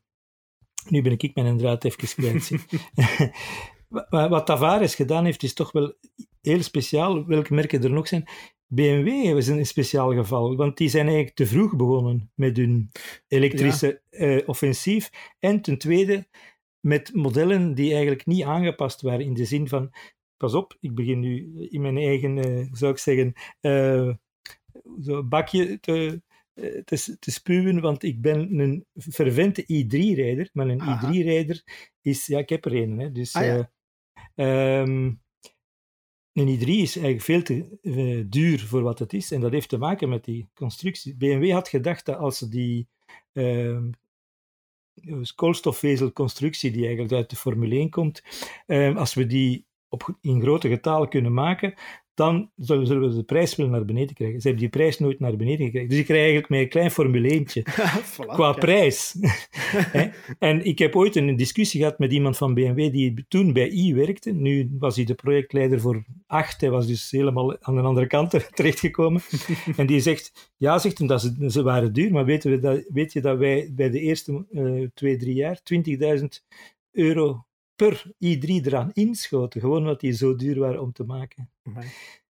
[0.88, 2.50] nu ben ik mijn draad even kwijt.
[4.30, 5.94] Wat Tavares gedaan heeft, is toch wel
[6.40, 7.26] heel speciaal.
[7.26, 8.28] Welke merken er nog zijn?
[8.66, 12.90] BMW is een speciaal geval, want die zijn eigenlijk te vroeg begonnen met hun
[13.28, 15.10] elektrische uh, offensief.
[15.38, 16.26] En ten tweede,
[16.86, 19.92] met modellen die eigenlijk niet aangepast waren in de zin van,
[20.36, 24.14] pas op, ik begin nu in mijn eigen, uh, zou ik zeggen, uh,
[25.02, 26.22] zo bakje te,
[26.54, 31.62] eh, te, te, spuwen, want ik ben een fervente i3-rijder, maar een i3-rijder
[32.00, 33.34] is, ja, ik heb er een, hè, dus...
[33.34, 33.64] Ah,
[34.34, 35.24] um,
[36.32, 39.30] een i3 is eigenlijk veel te duur voor wat het is.
[39.30, 41.16] En dat heeft te maken met die constructie.
[41.16, 42.88] BMW had gedacht dat als ze die
[43.32, 43.78] uh,
[45.34, 48.22] koolstofvezelconstructie die eigenlijk uit de Formule 1 komt,
[48.66, 51.74] ehm, als we die op, in grote getalen kunnen maken,
[52.16, 54.40] dan zullen we de prijs wel naar beneden krijgen.
[54.40, 55.88] Ze hebben die prijs nooit naar beneden gekregen.
[55.88, 57.62] Dus ik krijg eigenlijk met een klein formuleentje
[58.36, 59.16] qua prijs.
[60.38, 63.94] en ik heb ooit een discussie gehad met iemand van BMW die toen bij I
[63.94, 64.32] werkte.
[64.32, 66.60] Nu was hij de projectleider voor 8.
[66.60, 69.20] Hij was dus helemaal aan de andere kant terechtgekomen.
[69.76, 72.84] en die zegt, ja, zegt hem, dat ze, ze waren duur, maar weten we dat,
[72.88, 75.60] weet je dat wij bij de eerste uh, twee, drie jaar
[76.20, 76.24] 20.000
[76.92, 81.50] euro per i3 eraan inschoten, gewoon omdat die zo duur waren om te maken.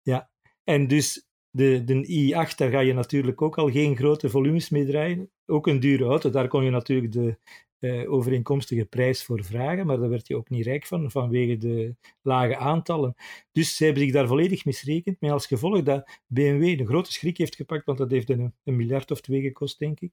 [0.02, 0.30] Ja,
[0.64, 4.86] en dus de, de i8, daar ga je natuurlijk ook al geen grote volumes mee
[4.86, 5.30] draaien.
[5.46, 7.38] Ook een dure auto, daar kon je natuurlijk de
[7.84, 11.94] uh, overeenkomstige prijs voor vragen, maar daar werd je ook niet rijk van, vanwege de
[12.22, 13.14] lage aantallen.
[13.52, 17.38] Dus ze hebben zich daar volledig misrekend, met als gevolg dat BMW een grote schrik
[17.38, 20.12] heeft gepakt, want dat heeft een, een miljard of twee gekost, denk ik.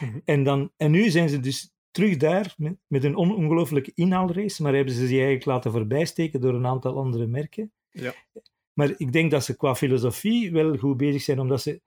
[0.00, 0.18] Mhm.
[0.24, 4.74] en, dan, en nu zijn ze dus terug daar met, met een ongelooflijke inhaalrace, maar
[4.74, 7.72] hebben ze zich eigenlijk laten voorbijsteken door een aantal andere merken.
[7.90, 8.14] Ja.
[8.72, 11.80] Maar ik denk dat ze qua filosofie wel goed bezig zijn, omdat ze...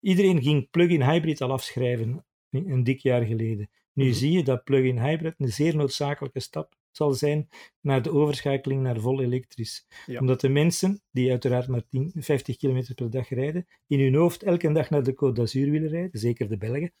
[0.00, 3.70] Iedereen ging plug-in hybrid al afschrijven, een dik jaar geleden.
[3.92, 4.14] Nu mhm.
[4.14, 7.48] zie je dat plug-in hybrid een zeer noodzakelijke stap zal zijn
[7.80, 9.86] naar de overschakeling naar vol elektrisch.
[10.06, 14.42] Omdat de mensen, die uiteraard maar 10, 50 km per dag rijden, in hun hoofd
[14.42, 16.92] elke dag naar de Côte d'Azur willen rijden, zeker de Belgen.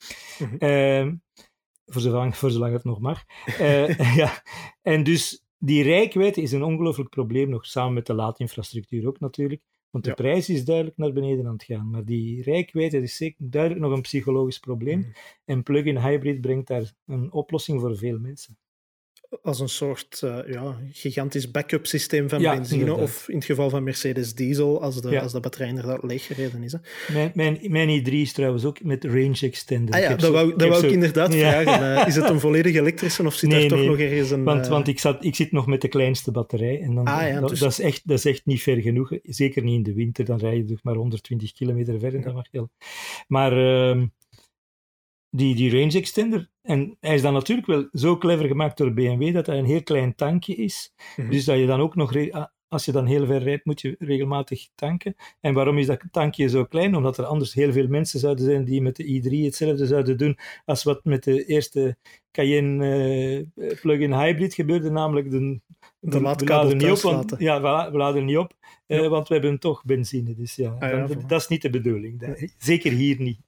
[0.58, 1.22] Mm
[1.86, 3.24] voor zolang, voor zolang het nog mag.
[3.60, 4.42] Uh, ja.
[4.82, 9.62] En dus die rijkwijde is een ongelooflijk probleem nog, samen met de laadinfrastructuur ook natuurlijk.
[9.90, 11.90] Want de prijs is duidelijk naar beneden aan het gaan.
[11.90, 14.98] Maar die rijkwijde is zeker duidelijk nog een psychologisch probleem.
[14.98, 15.12] Mm.
[15.44, 18.56] En plug-in hybrid brengt daar een oplossing voor veel mensen
[19.42, 22.94] als een soort uh, ja, gigantisch backup systeem van benzine.
[22.94, 26.72] Of in het geval van Mercedes diesel, als de, als de batterij inderdaad leeggereden is.
[26.72, 26.78] Hè.
[27.12, 29.94] Mijn, mijn, mijn i3 is trouwens ook met range extender.
[29.94, 31.82] Ah ja, dat wou, dat wou ik inderdaad vragen.
[31.82, 34.44] Uh, is het een volledig elektrische of zit nee, er toch nog ergens een...
[34.44, 34.70] Want, uh...
[34.70, 36.80] want ik, zat, ik zit nog met de kleinste batterij.
[36.80, 37.58] En dan, ah, dat, dus...
[37.58, 39.12] dat, is echt, dat is echt niet ver genoeg.
[39.22, 40.24] Zeker niet in de winter.
[40.24, 42.12] Dan rij je toch maar 120 kilometer ver.
[42.12, 42.20] Ja.
[42.20, 42.70] Dat mag heel.
[43.26, 43.58] Maar...
[43.96, 44.02] Uh,
[45.34, 46.50] die, die range extender.
[46.62, 49.82] En hij is dan natuurlijk wel zo clever gemaakt door BMW dat hij een heel
[49.82, 50.92] klein tankje is.
[51.16, 51.30] Mhm.
[51.30, 52.12] Dus dat je dan ook nog,
[52.72, 55.14] als je dan heel ver rijdt, moet je regelmatig tanken.
[55.40, 56.96] En waarom is dat tankje zo klein?
[56.96, 60.38] Omdat er anders heel veel mensen zouden zijn die met de i3 hetzelfde zouden doen
[60.64, 61.96] als wat met de eerste
[62.30, 65.60] Cayenne uh, plug-in hybrid gebeurde, namelijk de,
[66.00, 68.52] de, we laden niet op, want, ja, we, laden niet op,
[68.86, 70.34] uh, want we hebben toch benzine.
[70.34, 72.36] Dus ja, ah, ja dat, dat is niet de bedoeling.
[72.58, 73.40] Zeker hier niet.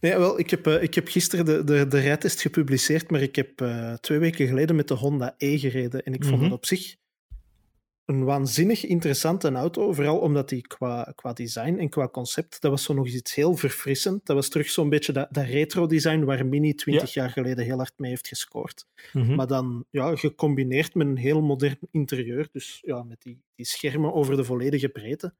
[0.00, 3.36] Nee, wel, ik heb, uh, ik heb gisteren de, de, de rijtest gepubliceerd, maar ik
[3.36, 3.66] heb
[4.00, 6.02] twee weken geleden met de Honda E gereden.
[6.02, 6.96] En ik vond mm het op zich
[8.08, 9.92] een waanzinnig interessante auto.
[9.92, 13.56] Vooral omdat die qua, qua design en qua concept, dat was zo nog iets heel
[13.56, 14.26] verfrissend.
[14.26, 17.92] Dat was terug zo'n beetje dat, dat retro-design waar Mini 20 jaar geleden heel hard
[17.96, 18.86] mee heeft gescoord.
[19.12, 19.34] Mhm.
[19.34, 22.48] Maar dan ja, gecombineerd met een heel modern interieur.
[22.52, 25.34] Dus ja, met die, die schermen over de volledige breedte.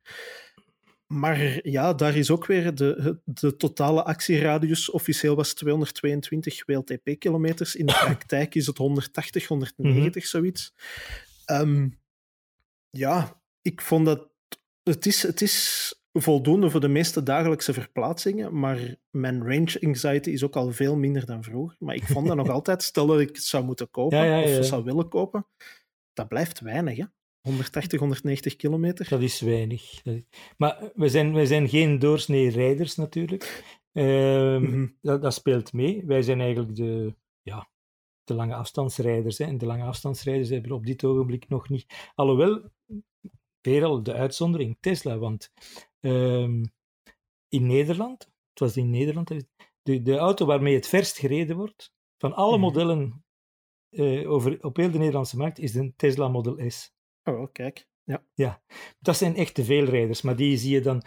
[1.07, 4.90] maar ja, daar is ook weer de, de totale actieradius.
[4.90, 7.76] Officieel was 222 WLTP-kilometers.
[7.76, 10.72] In de praktijk is het 180, 190, mm zoiets.
[11.46, 11.98] Um,
[12.90, 14.29] ja, ik vond dat.
[14.83, 20.44] Het is, het is voldoende voor de meeste dagelijkse verplaatsingen, maar mijn range anxiety is
[20.44, 21.77] ook al veel minder dan vroeger.
[21.79, 24.85] Maar ik vond dat nog altijd, stel dat ik het zou moeten kopen of zou
[24.85, 25.46] willen kopen,
[26.12, 27.05] dat blijft weinig, hè?
[27.40, 29.09] 180, 190 kilometer.
[29.09, 30.03] Dat is weinig.
[30.57, 33.64] Maar we zijn, wij zijn geen doorsnee rijders natuurlijk.
[33.92, 34.87] Ehm, mhm.
[35.01, 36.03] dat, dat, speelt mee.
[36.07, 37.68] Wij zijn eigenlijk de, ja,
[38.24, 39.38] de lange afstandsrijders.
[39.38, 39.44] Hè.
[39.44, 42.12] En de lange afstandsrijders hebben op dit ogenblik nog niet.
[42.14, 42.70] Alhoewel,
[43.61, 45.18] weer al de uitzondering Tesla.
[45.18, 45.53] Want
[46.01, 46.64] ehm,
[47.49, 49.29] in Nederland, het was in Nederland,
[49.83, 52.61] de, de auto waarmee het verst gereden wordt, van alle mhm.
[52.61, 53.25] modellen
[53.90, 56.92] uh, over, op heel de Nederlandse markt, is de Tesla Model S.
[57.25, 57.87] Oh, kijk.
[58.05, 58.25] Ja.
[58.35, 58.62] ja,
[59.01, 61.03] dat zijn echt de veelrijders, maar die zie je dan.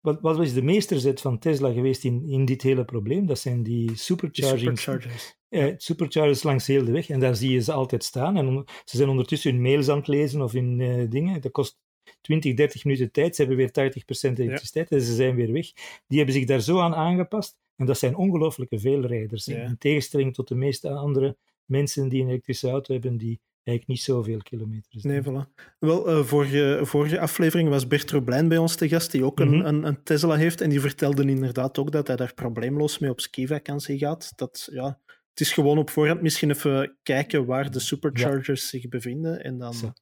[0.00, 3.26] Wat, wat is de meesterzet van Tesla geweest in, in dit hele probleem?
[3.26, 5.36] Dat zijn die supercharging, superchargers.
[5.52, 7.08] Eh, superchargers langs heel de weg.
[7.08, 8.36] En daar zie je ze altijd staan.
[8.36, 11.40] En ze zijn ondertussen hun mails aan het lezen of in uh, dingen.
[11.40, 11.78] Dat kost
[12.20, 13.36] 20, 30 minuten tijd.
[13.36, 13.92] Ze hebben weer
[14.30, 15.72] 80% elektriciteit en ze zijn weer weg.
[16.06, 17.56] Die hebben zich daar zo aan aangepast.
[17.76, 19.44] En dat zijn ongelooflijke veelrijders.
[19.44, 19.56] Ja.
[19.56, 24.00] In tegenstelling tot de meeste andere mensen die een elektrische auto hebben, die eigenlijk niet
[24.00, 25.02] zoveel kilometers.
[25.02, 25.62] Nee, voilà.
[25.78, 29.56] Wel, uh, vorige, vorige aflevering was Bert Roblijn bij ons te gast, die ook een,
[29.56, 29.66] mhm.
[29.66, 30.60] een, een, Tesla heeft.
[30.60, 34.32] En die vertelde inderdaad ook dat hij daar probleemloos mee op skivakantie gaat.
[34.36, 35.00] Dat, ja,
[35.32, 39.44] het is gewoon op voorhand misschien even kijken waar de superchargers zich bevinden.
[39.44, 39.94] En dan...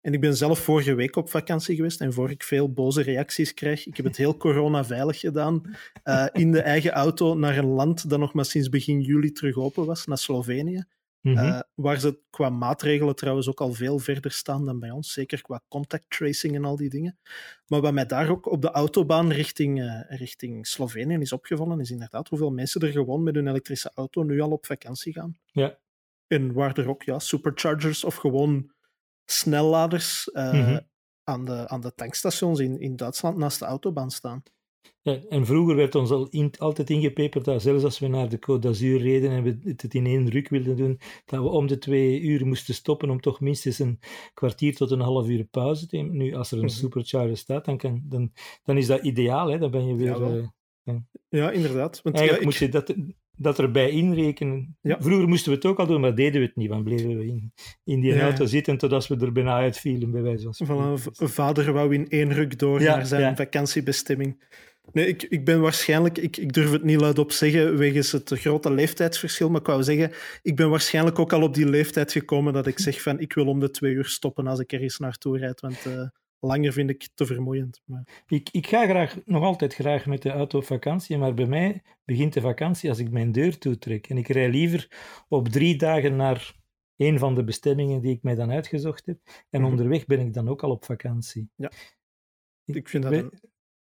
[0.00, 3.54] En ik ben zelf vorige week op vakantie geweest en voor ik veel boze reacties
[3.54, 8.10] krijg, ik heb het heel corona-veilig gedaan, uh, in de eigen auto naar een land
[8.10, 10.84] dat nog maar sinds begin juli terug open was, naar Slovenië.
[11.24, 11.38] Mhm.
[11.38, 15.42] Eh, waar ze qua maatregelen trouwens ook al veel verder staan dan bij ons, zeker
[15.42, 17.18] qua contact tracing en al die dingen.
[17.66, 21.90] Maar wat mij daar ook op de autobaan richting, uh, richting Slovenië is opgevallen, is
[21.90, 25.38] inderdaad hoeveel mensen er gewoon met hun elektrische auto nu al op vakantie gaan.
[25.44, 25.78] Ja.
[26.26, 28.72] En waar er ook ja, superchargers of gewoon
[29.24, 30.78] snelladers uh,
[31.24, 34.42] aan, de, aan de tankstations in, in Duitsland naast de autobaan staan.
[35.04, 38.38] Ja, en vroeger werd ons al in, altijd ingepeperd dat zelfs als we naar de
[38.38, 41.78] Côte d'Azur reden en we het in één ruk wilden doen, dat we om de
[41.78, 43.98] twee uur moesten stoppen om toch minstens een
[44.34, 46.16] kwartier tot een half uur pauze te nemen.
[46.16, 46.74] Nu, als er een mhm.
[46.74, 48.32] supercharger staat, dan, kan, dan,
[48.64, 49.50] dan is dat ideaal.
[49.50, 49.58] Hè?
[49.58, 50.20] Dan ben je weer...
[50.20, 50.50] Ja,
[50.84, 50.96] uh,
[51.28, 52.00] ja inderdaad.
[52.02, 52.94] Want, Eigenlijk moet je dat,
[53.36, 54.76] dat erbij inrekenen.
[54.82, 56.68] Vroeger moesten we het ook al doen, maar deden we het niet.
[56.68, 57.52] Dan bleven we in,
[57.84, 60.98] in die auto zitten totdat we er bijna uitvielen, bij wijze van spreken.
[60.98, 64.42] Van, vader wou in één ruk door naar zijn vakantiebestemming.
[64.92, 68.72] Nee, ik, ik ben waarschijnlijk, ik, ik durf het niet luidop zeggen wegens het grote
[68.72, 72.66] leeftijdsverschil, maar ik wou zeggen, ik ben waarschijnlijk ook al op die leeftijd gekomen dat
[72.66, 75.38] ik zeg van ik wil om de twee uur stoppen als ik er eens naartoe
[75.38, 77.82] rijd, want uh, langer vind ik te vermoeiend.
[77.84, 78.22] Maar...
[78.26, 81.82] Ik, ik ga graag, nog altijd graag met de auto op vakantie, maar bij mij
[82.04, 84.08] begint de vakantie als ik mijn deur toetrek.
[84.08, 84.88] En ik rij liever
[85.28, 86.54] op drie dagen naar
[86.96, 89.18] een van de bestemmingen die ik mij dan uitgezocht heb.
[89.50, 89.70] En mhm.
[89.70, 91.48] onderweg ben ik dan ook al op vakantie.
[91.56, 91.70] Ja.
[92.64, 93.32] Ik vind dat een,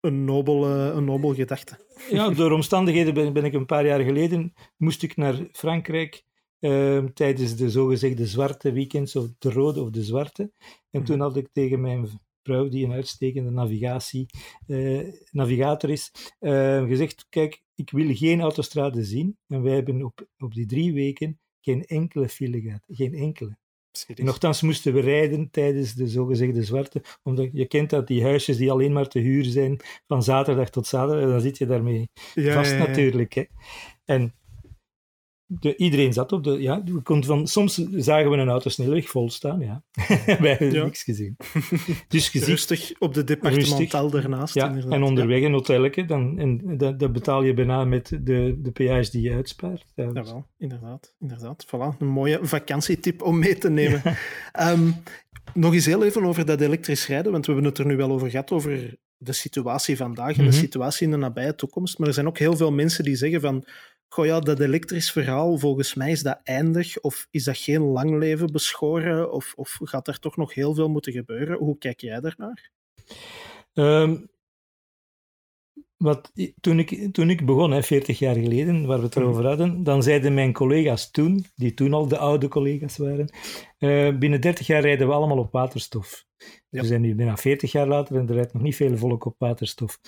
[0.03, 1.79] een, nobel, een nobel gedachte.
[2.11, 6.25] Ja, door omstandigheden ben, ben, ik een paar jaar geleden, moest ik naar Frankrijk
[6.61, 10.43] uh, tijdens de zogezegde zwarte weekends, of de rode of de zwarte.
[10.91, 11.05] En mhm.
[11.05, 12.09] toen had ik tegen mijn
[12.43, 14.27] vrouw, die een uitstekende navigatie,
[14.67, 19.37] uh, navigator is, uh, gezegd, kijk, ik wil geen autostrade zien.
[19.47, 22.83] En wij hebben op, op die drie weken geen enkele file gehad.
[22.88, 23.57] Geen enkele.
[24.14, 28.57] En nogthans moesten we rijden tijdens de zogezegde zwarte, omdat je kent dat die huisjes
[28.57, 32.78] die alleen maar te huur zijn van zaterdag tot zaterdag, dan zit je daarmee vast
[32.78, 33.35] natuurlijk.
[33.35, 33.44] Hè.
[34.05, 34.35] En
[35.61, 36.61] de, iedereen zat op de.
[36.61, 39.61] Ja, we van, soms zagen we een auto snelweg vol staan.
[39.61, 39.83] Ja.
[40.41, 41.37] Wij hebben niks gezien.
[42.09, 44.55] Dus gezien, rustig op de departemental daarnaast.
[44.55, 46.05] Ja, en onderweg een hotelletje.
[46.05, 49.85] Dan, en dat, dat, betaal je bijna met de, de die je uitspaart.
[49.95, 50.11] Ja.
[50.12, 51.15] Jawel, inderdaad.
[51.21, 51.67] inderdaad.
[51.67, 54.03] Voilà, een mooie vakantietip om mee te nemen.
[54.53, 54.91] Ehm,
[55.55, 58.11] nog eens heel even over dat elektrisch rijden, want we hebben het er nu wel
[58.11, 60.59] over gehad, over de situatie vandaag en de mhm.
[60.59, 61.98] situatie in de nabije toekomst.
[61.98, 63.65] Maar er zijn ook heel veel mensen die zeggen van
[64.13, 68.19] goh ja, dat elektrisch verhaal, volgens mij is dat eindig, of is dat geen lang
[68.19, 71.58] leven beschoren, of, of gaat er toch nog heel veel moeten gebeuren?
[71.58, 72.71] Hoe kijk jij daarnaar?
[73.73, 74.31] Um,
[75.96, 79.83] wat, toen, ik, toen ik begon, hè, 40 jaar geleden, waar we het erover hadden,
[79.83, 83.33] dan zeiden mijn collega's toen, die toen al de oude collega's waren,
[83.79, 86.25] uh, binnen 30 jaar rijden we allemaal op waterstof.
[86.69, 89.35] We zijn nu bijna 40 jaar later en er rijdt nog niet veel volk op
[89.38, 89.98] waterstof.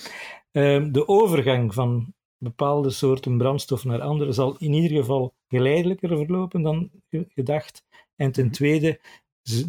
[0.52, 2.14] Uh, de overgang van
[2.44, 7.84] bepaalde soorten brandstof naar andere zal in ieder geval geleidelijker verlopen dan gedacht.
[8.16, 8.54] En ten mhm.
[8.54, 9.00] tweede,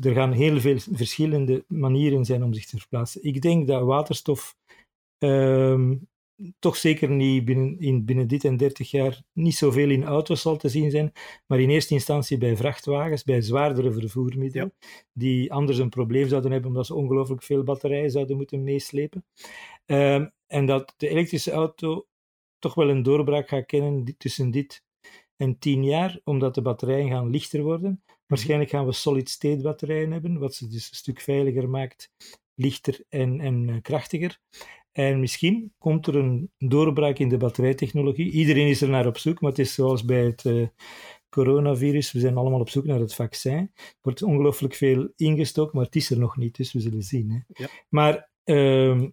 [0.01, 3.23] er gaan heel veel verschillende manieren zijn om zich te verplaatsen.
[3.23, 4.55] Ik denk dat waterstof
[5.17, 5.95] Ehm,
[6.59, 10.57] toch zeker niet binnen, in, binnen dit en 30 jaar niet zoveel in auto's zal
[10.57, 11.11] te zien zijn,
[11.47, 14.73] maar in eerste instantie bij vrachtwagens, bij zwaardere vervoermiddelen,
[15.13, 19.25] die anders een probleem zouden hebben omdat ze ongelooflijk veel batterijen zouden moeten meeslepen.
[19.85, 22.05] Um, en dat de elektrische auto
[22.65, 24.83] toch wel een doorbraak gaat kennen tussen dit
[25.37, 27.89] en 10 jaar, omdat de batterijen gaan lichter worden.
[27.89, 28.15] Mhm.
[28.27, 32.11] Waarschijnlijk gaan we solid-state batterijen hebben, wat ze dus een stuk veiliger maakt,
[32.55, 34.39] lichter en, en eh, krachtiger.
[34.91, 38.31] En misschien komt er een doorbraak in de batterijtechnologie.
[38.31, 40.67] Iedereen is er naar op zoek, maar het is zoals bij het uh,
[41.29, 42.11] coronavirus.
[42.11, 43.71] We zijn allemaal op zoek naar het vaccin.
[43.75, 47.31] Er wordt ongelooflijk veel ingestoken, maar het is er nog niet, dus we zullen zien.
[47.31, 47.63] Hè.
[47.63, 47.69] Ja.
[47.89, 49.03] Maar uh,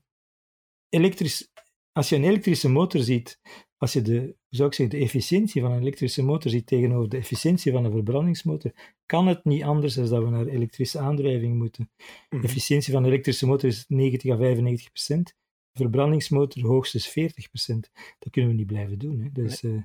[0.88, 1.51] elektrisch,
[1.92, 3.40] als je een elektrische motor ziet,
[3.76, 7.16] als je de, zou ik zeggen, de efficiëntie van een elektrische motor ziet tegenover de
[7.16, 8.72] efficiëntie van een verbrandingsmotor,
[9.06, 11.90] kan het niet anders dan dat we naar elektrische aandrijving moeten.
[12.28, 12.44] De mhm.
[12.44, 15.34] efficiëntie van een elektrische motor is 90 à 95 procent
[15.72, 17.12] verbrandingsmotor hoogstens 40%.
[18.18, 19.20] Dat kunnen we niet blijven doen.
[19.20, 19.32] Hè.
[19.32, 19.82] Dus, uh,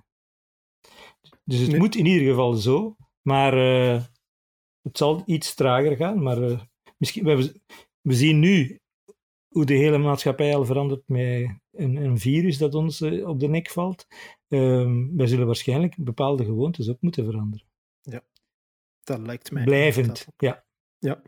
[1.43, 4.03] dus het moet in ieder geval zo, maar uh,
[4.81, 6.23] het zal iets trager gaan.
[6.23, 6.61] Maar uh,
[6.97, 7.61] misschien, we,
[8.01, 8.79] we zien nu
[9.57, 13.69] hoe de hele maatschappij al verandert met een, een virus dat ons op de nek
[13.69, 14.07] valt.
[14.47, 17.65] Um, wij zullen waarschijnlijk bepaalde gewoontes ook moeten veranderen.
[18.01, 18.21] Ja,
[19.03, 19.63] dat lijkt mij.
[19.63, 20.65] Blijvend, ja.
[20.99, 21.21] Ja.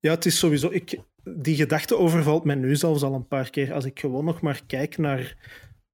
[0.00, 0.68] Ja, het is sowieso.
[0.70, 1.00] Ik,
[1.36, 3.72] die gedachte overvalt mij nu zelfs al een paar keer.
[3.72, 5.36] Als ik gewoon nog maar kijk naar,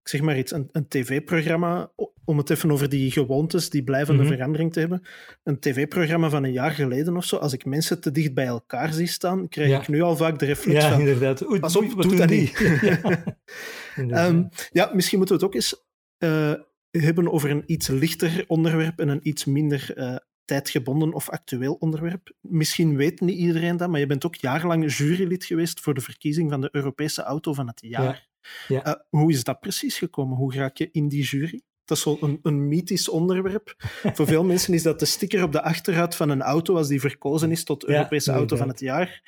[0.05, 1.93] ik zeg maar iets, een, een tv-programma,
[2.25, 4.33] om het even over die gewoontes, die blijvende mhm.
[4.33, 5.03] verandering te hebben.
[5.43, 8.93] Een tv-programma van een jaar geleden of zo, als ik mensen te dicht bij elkaar
[8.93, 10.99] zie staan, krijg ik nu al vaak de reflex ja, van...
[10.99, 11.49] inderdaad.
[11.49, 12.59] Oei, pas op, doe dat niet.
[14.09, 14.27] ja.
[14.27, 15.85] Um, ja, misschien moeten we het ook eens
[16.19, 16.55] uh,
[16.91, 22.33] hebben over een iets lichter onderwerp en een iets minder uh, tijdgebonden of actueel onderwerp.
[22.41, 26.51] Misschien weet niet iedereen dat, maar je bent ook jarenlang jurylid geweest voor de verkiezing
[26.51, 28.33] van de Europese auto van het jaar.
[28.69, 28.87] Ja.
[28.87, 30.37] Uh, hoe is dat precies gekomen?
[30.37, 31.63] Hoe raak je in die jury?
[31.85, 33.75] Dat is zo een, een mythisch onderwerp.
[34.15, 37.01] Voor veel mensen is dat de sticker op de achterruit van een auto als die
[37.01, 39.23] verkozen is tot Europese auto van het jaar.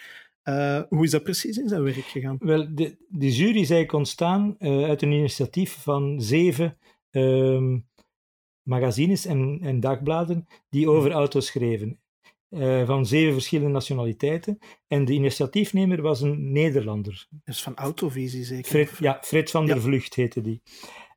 [0.45, 2.37] Uh, hoe is dat precies in zijn werk gegaan?
[2.41, 6.79] Wel, de, de jury is eigenlijk ontstaan uh, uit een initiatief van zeven
[7.11, 7.87] um,
[8.63, 12.01] magazines en, en dagbladen die over auto's schreven.
[12.51, 14.59] Uh, van zeven verschillende nationaliteiten.
[14.87, 17.27] En de initiatiefnemer was een Nederlander.
[17.45, 18.71] Dus van Autovisie zeker?
[18.71, 20.63] Fred, ja, Fred van der Vlucht heette die.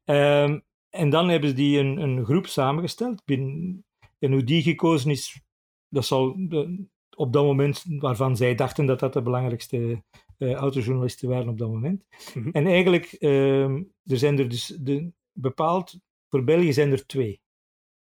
[0.06, 3.26] Um, en dan hebben ze die een, een groep samengesteld.
[3.26, 3.86] Binnen,
[4.20, 5.42] en hoe die gekozen is,
[5.90, 10.04] dat zal de, op dat moment, waarvan zij dachten dat dat de belangrijkste
[10.38, 12.06] uh, autojournalisten waren op dat moment.
[12.34, 12.52] Mm -hmm.
[12.52, 13.70] En eigenlijk, uh,
[14.04, 17.42] er zijn er dus de, bepaald voor België zijn er twee.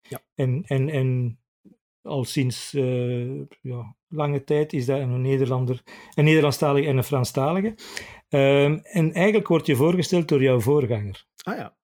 [0.02, 0.24] Ja.
[0.36, 1.40] En, en, en
[2.06, 5.84] al sinds uh, ja, lange tijd is dat een Nederlander,
[6.14, 7.68] een Nederlandstalige en een Franstalige.
[8.30, 11.26] Um, en eigenlijk wordt je voorgesteld door jouw voorganger.
[11.44, 11.78] Ah ja.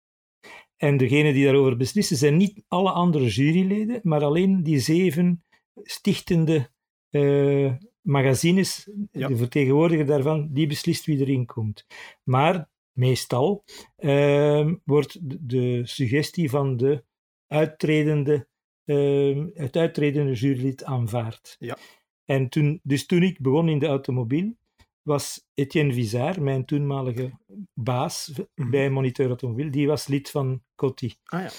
[0.78, 5.43] En degene die daarover beslissen zijn niet alle andere juryleden, maar alleen die zeven
[5.84, 6.69] stichtende
[7.11, 9.28] uh, magazines, ja.
[9.28, 11.86] de vertegenwoordiger daarvan, die beslist wie erin komt.
[12.24, 13.63] Maar meestal,
[13.97, 15.17] uh, wordt
[15.49, 17.03] de suggestie van de
[17.47, 18.47] uittredende,
[18.86, 21.55] uh, het uittredende jurylid aanvaard.
[21.59, 21.77] Ja.
[22.25, 24.55] En toen, dus toen ik begon in de automobiel,
[25.01, 27.32] was Etienne Vizar, mijn toenmalige
[27.73, 28.71] baas mm-hmm.
[28.71, 31.13] bij Moniteur Automobiel, die was lid van COTI.
[31.23, 31.49] Ah, ja.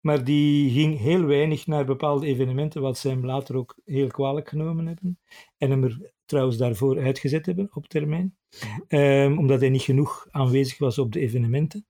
[0.00, 4.48] Maar die ging heel weinig naar bepaalde evenementen, wat ze hem later ook heel kwalijk
[4.48, 5.18] genomen hebben.
[5.58, 8.36] En hem er trouwens daarvoor uitgezet hebben op termijn,
[8.88, 11.86] um, omdat hij niet genoeg aanwezig was op de evenementen.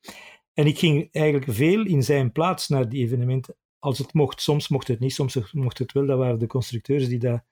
[0.55, 4.43] En ik ging eigenlijk veel in zijn plaats naar die evenementen, als het mocht.
[4.43, 6.07] Soms mocht het niet, soms mocht het wel.
[6.07, 7.43] Dat waren de constructeurs die dat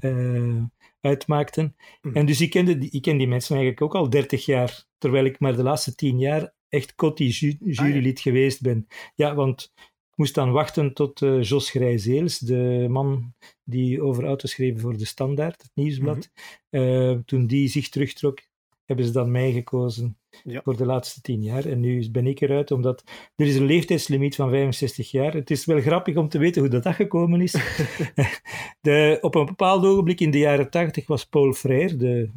[0.00, 0.62] uh,
[1.00, 1.76] uitmaakten.
[2.02, 2.14] Mm.
[2.14, 5.24] En dus ik, kende die, ik ken die mensen eigenlijk ook al 30 jaar, terwijl
[5.24, 8.30] ik maar de laatste 10 jaar echt Coty ju jurylid ah, ja.
[8.30, 8.86] geweest ben.
[9.14, 9.72] Ja, want
[10.14, 13.34] moest dan wachten tot uh, Jos Grijzeels, de man
[13.64, 16.16] die over auto's schreef voor de Standaard, het nieuwsblad.
[16.16, 16.30] Mm
[16.70, 16.80] -hmm.
[16.80, 18.40] uh, toen die zich terugtrok,
[18.84, 20.60] hebben ze dan mij gekozen ja.
[20.64, 21.64] voor de laatste tien jaar.
[21.64, 23.04] En nu ben ik eruit, omdat
[23.36, 25.32] er is een leeftijdslimiet van 65 jaar.
[25.32, 27.52] Het is wel grappig om te weten hoe dat, dat gekomen is.
[28.80, 32.30] de, op een bepaald ogenblik in de jaren 80 was Paul Frère, de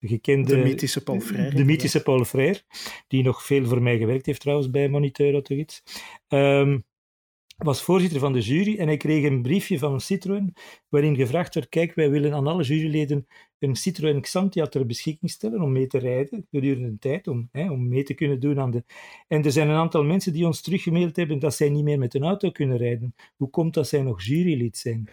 [0.00, 0.56] gekende...
[0.56, 1.54] De mythische Paul Frère.
[1.54, 2.60] De mythische Paul Frère,
[3.08, 5.82] die nog veel voor mij gewerkt heeft trouwens bij Moniteur of iets.
[6.28, 6.84] Um,
[7.64, 10.54] was voorzitter van de jury en ik kreeg een briefje van Citroën
[10.88, 13.26] waarin gevraagd werd, kijk, wij willen aan alle juryleden
[13.58, 17.70] een Citroën Xantia ter beschikking stellen om mee te rijden gedurende een tijd, om, hè,
[17.70, 18.84] om mee te kunnen doen aan de...
[19.28, 22.14] En er zijn een aantal mensen die ons teruggemaild hebben dat zij niet meer met
[22.14, 23.14] een auto kunnen rijden.
[23.36, 25.08] Hoe komt dat zij nog jurylid zijn?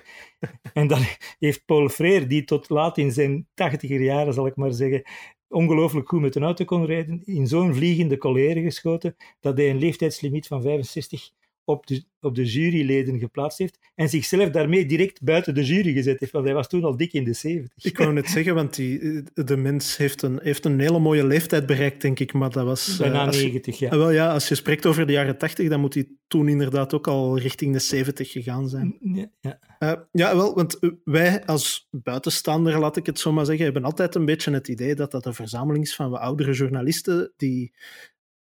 [0.74, 1.00] en dan
[1.40, 5.04] heeft Paul Freer, die tot laat in zijn tachtiger jaren, zal ik maar zeggen,
[5.48, 9.80] ongelooflijk goed met een auto kon rijden, in zo'n vliegende colère geschoten dat hij een
[9.80, 11.32] leeftijdslimiet van 65
[11.68, 16.20] op de, op de juryleden geplaatst heeft en zichzelf daarmee direct buiten de jury gezet
[16.20, 17.86] heeft, want hij was toen al dik in de 70.
[17.86, 21.66] Ik wou net zeggen, want die, de mens heeft een, heeft een hele mooie leeftijd
[21.66, 22.98] bereikt, denk ik, maar dat was...
[22.98, 23.90] Bijna uh, 90, ja.
[23.90, 27.08] Wel ja, als je spreekt over de jaren 80, dan moet hij toen inderdaad ook
[27.08, 28.98] al richting de 70 gegaan zijn.
[29.00, 29.60] Ja, ja.
[29.80, 34.16] Uh, ja wel, want wij als buitenstaander, laat ik het zo maar zeggen, hebben altijd
[34.16, 37.74] een beetje het idee dat dat een verzameling is van wat oudere journalisten die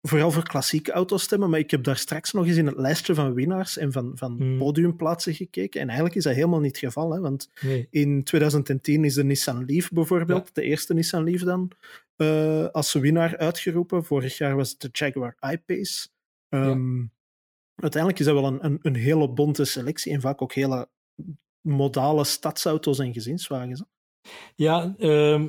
[0.08, 3.14] vooral voor klassieke auto's stemmen, maar ik heb daar straks nog eens in het lijstje
[3.14, 4.58] van winnaars en van, van Hmm.
[4.58, 5.80] podiumplaatsen gekeken.
[5.80, 7.86] En eigenlijk is dat helemaal niet het geval, hè, want Nee.
[7.90, 11.70] in 2010 is de Nissan Leaf bijvoorbeeld, de eerste Nissan Leaf dan,
[12.16, 14.04] eh, als winnaar uitgeroepen.
[14.04, 16.08] Vorig jaar was het de Jaguar I-Pace.
[16.48, 17.04] Ehm,
[17.76, 20.88] Uiteindelijk is dat wel een, een, een hele bonte selectie en vaak ook hele
[21.60, 23.80] modale stadsauto's en gezinswagens.
[23.80, 23.86] hè.
[24.54, 25.48] Ja, ehm,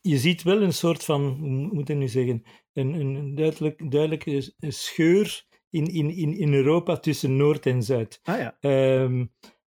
[0.00, 2.42] je ziet wel een soort van, hoe moet ik nu zeggen,
[2.72, 8.20] een, een duidelijk, duidelijke scheur in, in, in, in Europa tussen Noord en Zuid.
[8.22, 9.26] Ah ja, Ehm,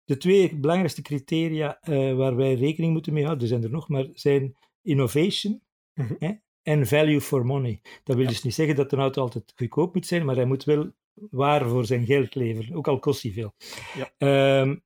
[0.04, 3.88] de twee belangrijkste criteria eh, waar wij rekening moeten mee houden, er zijn er nog,
[3.88, 5.62] maar zijn innovation
[5.94, 6.14] Mhm.
[6.18, 7.80] hè, en value for money.
[8.04, 8.30] Dat wil Ja.
[8.30, 10.90] dus niet zeggen dat een auto altijd goedkoop moet zijn, maar hij moet wel
[11.30, 13.54] waar voor zijn geld leveren, ook al kost hij veel.
[13.96, 14.12] Ja.
[14.18, 14.76] Ehm,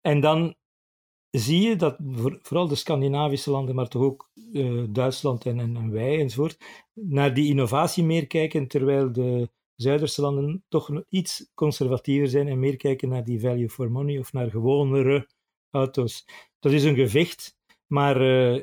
[0.00, 0.54] en dan
[1.40, 5.76] zie je dat voor- vooral de Scandinavische landen, maar toch ook eh, Duitsland en, en,
[5.76, 12.28] en wij enzovoort, naar die innovatie meer kijken, terwijl de Zuiderse landen toch iets conservatiever
[12.28, 15.28] zijn en meer kijken naar die value for money of naar gewonere
[15.70, 16.24] auto's.
[16.58, 17.56] Dat is een gevecht,
[17.86, 18.62] maar eh,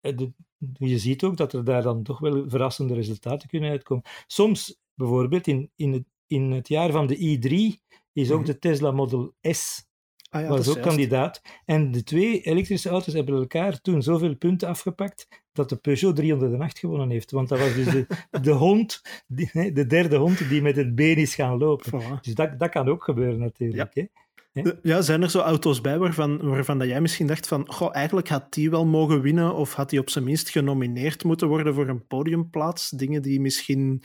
[0.00, 0.32] de-
[0.72, 4.04] je ziet ook dat er daar dan toch wel verrassende resultaten kunnen uitkomen.
[4.26, 7.82] Soms, bijvoorbeeld in, in, het, in het jaar van de i3,
[8.12, 8.46] is ook Mhm.
[8.46, 9.86] de Tesla Model S
[10.28, 10.88] ah, ja dat was is ook juist.
[10.88, 11.42] kandidaat.
[11.64, 16.78] En de twee elektrische auto's hebben elkaar toen zoveel punten afgepakt dat de Peugeot 308
[16.78, 17.30] gewonnen heeft.
[17.30, 18.06] Want dat was dus de,
[18.42, 22.02] de hond, die, de derde hond die met het been is gaan lopen.
[22.02, 22.20] Voilà.
[22.20, 23.94] Dus dat, dat kan ook gebeuren natuurlijk.
[23.94, 24.02] Hè?
[24.52, 27.94] Eh, Ja, zijn er zo auto's bij waarvan, waarvan dat jij misschien dacht van goh,
[27.94, 31.74] eigenlijk had die wel mogen winnen of had die op zijn minst genomineerd moeten worden
[31.74, 32.90] voor een podiumplaats?
[32.90, 34.02] Dingen die misschien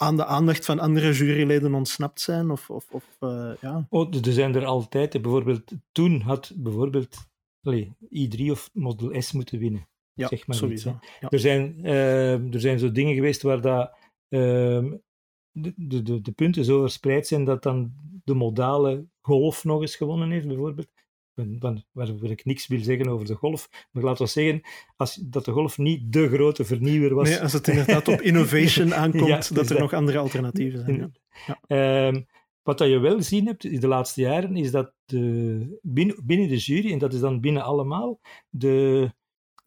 [0.00, 2.50] aan de aandacht van andere juryleden ontsnapt zijn?
[2.50, 3.86] Of, of, of eh, ja.
[3.88, 5.22] Oh, er zijn er altijd.
[5.22, 7.16] Bijvoorbeeld, toen had bijvoorbeeld
[7.62, 9.88] allee, i3 of Model S moeten winnen.
[10.12, 10.90] ja, zeg maar sowieso.
[10.90, 11.28] iets, ja.
[11.28, 13.96] Er zijn, eh, er zijn zo dingen geweest waar dat,
[14.28, 14.96] ehm,
[15.50, 17.92] de, de, de punten zo verspreid zijn dat dan
[18.24, 20.88] de modale golf nog eens gewonnen heeft, bijvoorbeeld.
[21.34, 23.68] Van- Waar ik niks wil zeggen over de golf.
[23.90, 24.60] Maar laten we zeggen
[24.96, 27.28] als, dat de golf niet de grote vernieuwer was.
[27.28, 30.80] Nee, als het inderdaad op innovation aankomt, Ja, dat dus er dat- nog andere alternatieven
[30.80, 31.14] zijn.
[31.46, 31.60] Ja.
[31.66, 32.22] Ehm,
[32.62, 36.48] wat dat je wel gezien hebt in de laatste jaren, is dat de, binnen, binnen
[36.48, 39.10] de jury, en dat is dan binnen allemaal, de,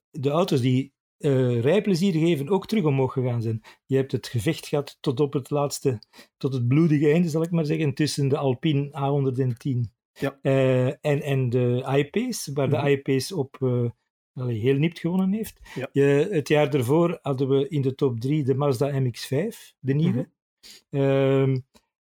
[0.10, 3.62] de auto's die eh, rijplezier geven ook terug omhoog gegaan zijn.
[3.86, 6.02] Je hebt het gevecht gehad tot op het laatste,
[6.38, 10.40] tot het bloedige einde, zal ik maar zeggen, tussen de Alpine A110 Ja.
[10.42, 12.84] eh, en, en de I-Pace, waar Mhm.
[12.86, 13.90] de I-Pace op eh,
[14.34, 15.60] allee, heel nipt gewonnen heeft.
[15.76, 15.90] Ja.
[15.92, 20.30] Je, het jaar daarvoor hadden we in de top 3 de Mazda MX-5, de nieuwe.
[20.90, 21.58] Ehm,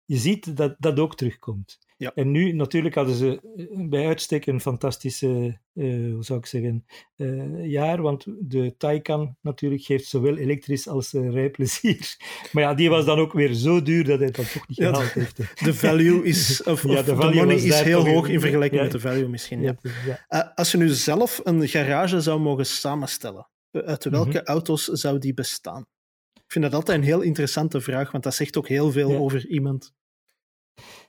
[0.05, 1.79] je ziet dat dat ook terugkomt.
[1.99, 2.13] Ja.
[2.15, 6.85] En nu, natuurlijk hadden ze eh, bij uitstek een fantastische, eh, hoe zou ik zeggen,
[7.17, 12.17] eh, jaar, want de Taycan natuurlijk geeft zowel elektrisch als rijplezier.
[12.53, 14.89] Maar ja, die was dan ook weer zo duur dat hij dat toch niet Ja,
[14.89, 15.39] gehaald heeft.
[15.39, 15.45] hè.
[15.67, 18.83] De value is, of, Ja, de de, value money is heel hoog in vergelijking ja.
[18.87, 19.61] met de value misschien.
[19.63, 19.77] Ja.
[20.29, 24.45] Eh, als je nu zelf een garage zou mogen samenstellen, uit welke Mhm.
[24.47, 25.87] auto's zou die bestaan?
[26.35, 29.47] Ik vind dat altijd een heel interessante vraag, want dat zegt ook heel veel over
[29.47, 29.95] iemand.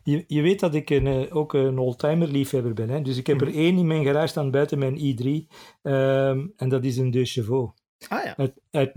[0.03, 2.89] Je, je weet dat ik een, eh, ook een oldtimer liefhebber ben.
[2.89, 3.01] Hè?
[3.01, 3.57] Dus ik heb er Mhm.
[3.57, 5.47] één in mijn garage staan buiten mijn i3.
[5.81, 7.73] ehm, en dat is een De Chevaux.
[8.07, 8.95] Ah ja, uit, uit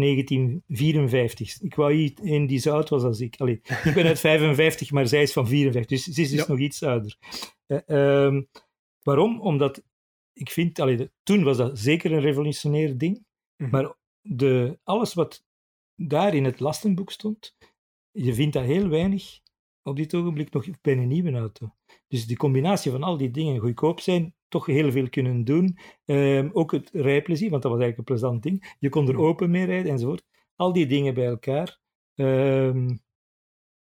[0.68, 1.60] 1954.
[1.60, 3.34] Ik wou i- een die zo oud was als ik.
[3.38, 6.44] Allee, ik ben uit 55, maar zij is van 54, dus ze is dus Ja.
[6.48, 7.16] nog iets ouder.
[7.66, 7.78] Eh,
[8.26, 8.42] ehm,
[9.02, 9.40] waarom?
[9.40, 9.82] Omdat
[10.32, 13.24] ik vind, allee, de- toen was dat zeker een revolutionair ding,
[13.56, 13.70] Mhm.
[13.70, 15.44] maar de, alles wat
[15.96, 17.56] daar in het lastenboek stond,
[18.10, 19.40] je vindt dat heel weinig
[19.82, 21.74] op dit ogenblik nog bij een nieuwe auto.
[22.08, 25.78] Dus die combinatie van al die dingen, goedkoop zijn, toch heel veel kunnen doen.
[26.04, 28.74] Ehm, ook het rijplezier, want dat was eigenlijk een plezant ding.
[28.78, 30.24] Je kon er open mee rijden enzovoort.
[30.56, 31.78] Al die dingen bij elkaar,
[32.14, 32.88] ehm,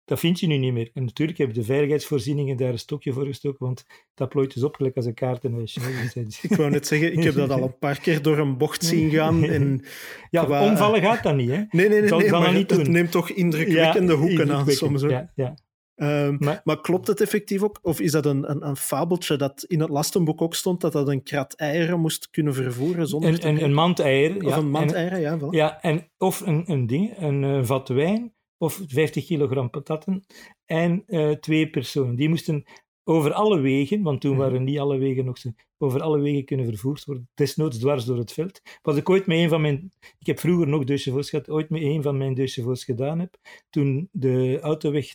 [0.05, 0.89] dat vind je nu niet meer.
[0.93, 4.75] En natuurlijk hebben de veiligheidsvoorzieningen daar een stokje voor gestoken, want dat plooit dus op
[4.75, 5.79] gelijk als een kaartenhuisje.
[6.13, 8.83] Dus ik wou net zeggen, ik heb dat al een paar keer door een bocht
[8.83, 9.43] zien gaan.
[9.43, 9.81] En...
[10.29, 11.55] ja, qua- omvallen gaat dat niet, hè?
[11.55, 12.93] Nee, nee, nee, nee maar niet het doen.
[12.93, 15.01] neemt toch indrukwekkende Ja, hoeken aan soms.
[15.01, 15.11] Hoor.
[15.11, 15.57] Ja, ja.
[15.97, 17.79] Ehm, maar, maar, klopt het effectief ook?
[17.81, 21.07] Of is dat een, een, een, fabeltje dat in het lastenboek ook stond dat dat
[21.07, 23.07] een krat eieren moest kunnen vervoeren?
[23.07, 24.45] Zonder een, een, een mand eieren.
[24.45, 25.37] Of een mand eieren, ja.
[25.39, 25.49] Voilà.
[25.49, 30.25] Ja, en, of een, een ding, een uh, vat wijn of 50 kilogram patatten
[30.65, 32.15] en uh, twee personen.
[32.15, 32.63] Die moesten
[33.07, 34.39] over alle wegen, want toen mhm.
[34.39, 38.17] waren niet alle wegen nog zo, over alle wegen kunnen vervoerd worden, desnoods dwars door
[38.17, 38.61] het veld.
[38.81, 41.81] Wat ik ooit met een van mijn, ik heb vroeger nog Deutsche gehad, ooit met
[41.81, 43.37] een van mijn Deutsche gedaan heb,
[43.69, 45.13] toen de autoweg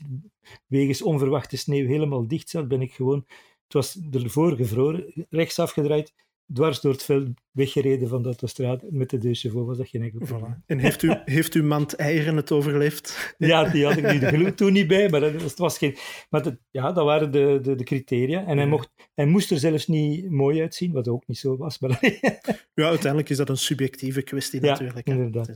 [0.67, 3.25] wegens onverwachte sneeuw helemaal dicht zat, ben ik gewoon,
[3.65, 6.15] het was ervoor gevroren, rechts afgedraaid,
[6.53, 10.19] dwars door het veld weggereden van de autostraat met de deux was dat geen enkel
[10.19, 10.63] probleem.
[10.67, 13.35] En heeft u, heeft u mand eieren het overleefd?
[13.39, 15.97] Ja, die had ik nu toen niet bij, maar dat, was geen...
[16.31, 18.47] Maar dat, ja, dat waren de, de, de criteria.
[18.47, 21.79] En hij, mocht, hij moest er zelfs niet mooi uitzien, wat ook niet zo was.
[21.79, 21.99] Maar
[22.75, 25.09] ja, uiteindelijk is dat een subjectieve kwestie natuurlijk.
[25.09, 25.51] Ja, inderdaad.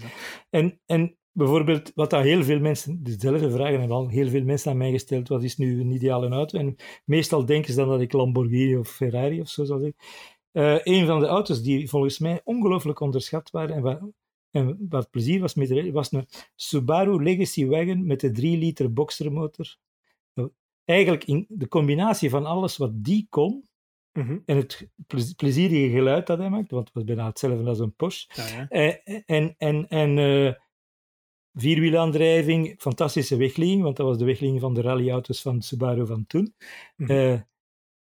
[0.51, 4.70] En, en bijvoorbeeld, wat dat heel veel mensen, dezelfde vragen hebben al heel veel mensen
[4.70, 6.59] aan mij gesteld, wat is nu een ideale auto?
[6.59, 9.97] En meestal denken ze dan dat ik Lamborghini of Ferrari of zo zal zeggen.
[10.57, 14.00] Uh, een van de auto's die volgens mij ongelooflijk onderschat waren en wat,
[14.50, 19.76] en wat plezier was met was een Subaru Legacy Wagon met de 3 liter boxermotor.
[20.84, 23.68] Eigenlijk in de combinatie van alles wat die kon
[24.12, 24.38] mhm.
[24.46, 24.88] en het
[25.36, 28.28] plezierige geluid dat hij maakte, want het was bijna hetzelfde als een Porsche.
[28.34, 28.66] Ja, ja.
[28.70, 30.52] Uh, en en, en uh,
[31.52, 36.54] vierwielaandrijving, fantastische wegligging, want dat was de wegligging van de rallyauto's van Subaru van toen.
[36.96, 37.44] Mm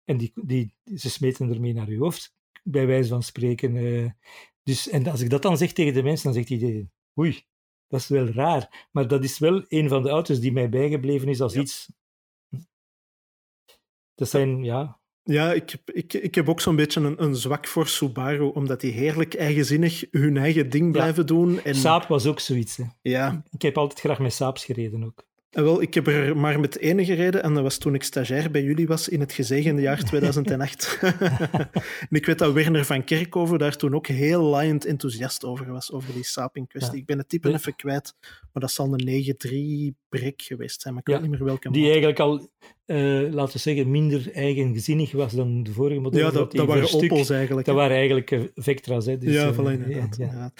[0.04, 2.35] en die, die, ze smeten ermee naar je hoofd
[2.68, 3.74] bij wijze van spreken.
[3.74, 4.10] Uh,
[4.62, 7.44] dus, en als ik dat dan zeg tegen de mensen, dan zegt iedereen, oei,
[7.88, 8.88] dat is wel raar.
[8.92, 11.92] Maar dat is wel een van de auto's die mij bijgebleven is als iets...
[14.14, 15.00] Dat zijn, ja...
[15.22, 18.80] Ja, ik heb, ik, ik heb ook zo'n beetje een, een zwak voor Subaru, omdat
[18.80, 21.60] die heerlijk eigenzinnig hun eigen ding blijven doen.
[21.60, 21.74] En...
[21.74, 22.76] Saab was ook zoiets.
[22.76, 22.84] Hè.
[23.02, 23.42] Ja.
[23.50, 25.26] Ik heb altijd graag met Saabs gereden ook.
[25.56, 28.50] Eh, wel, ik heb er maar met ene gereden en dat was toen ik stagiair
[28.50, 30.98] bij jullie was in het gezegende jaar 2008.
[31.02, 35.92] en ik weet dat Werner van Kerkhoven daar toen ook heel laaiend enthousiast over was,
[35.92, 36.98] over die in kwestie.
[36.98, 38.14] Ik ben het type even kwijt,
[38.52, 41.70] maar dat zal een 9-3 brek geweest zijn, maar ik weet niet meer welke.
[41.70, 42.50] Die eigenlijk al,
[42.86, 46.26] uh, laten we zeggen, minder eigenzinnig was dan de vorige modellen.
[46.26, 47.66] Ja, dat, dat, waren Opels eigenlijk.
[47.66, 49.06] Dat waren eigenlijk uh, Vectra's.
[49.06, 50.16] Hè, dus, ja, uh, inderdaad.
[50.16, 50.52] Ja,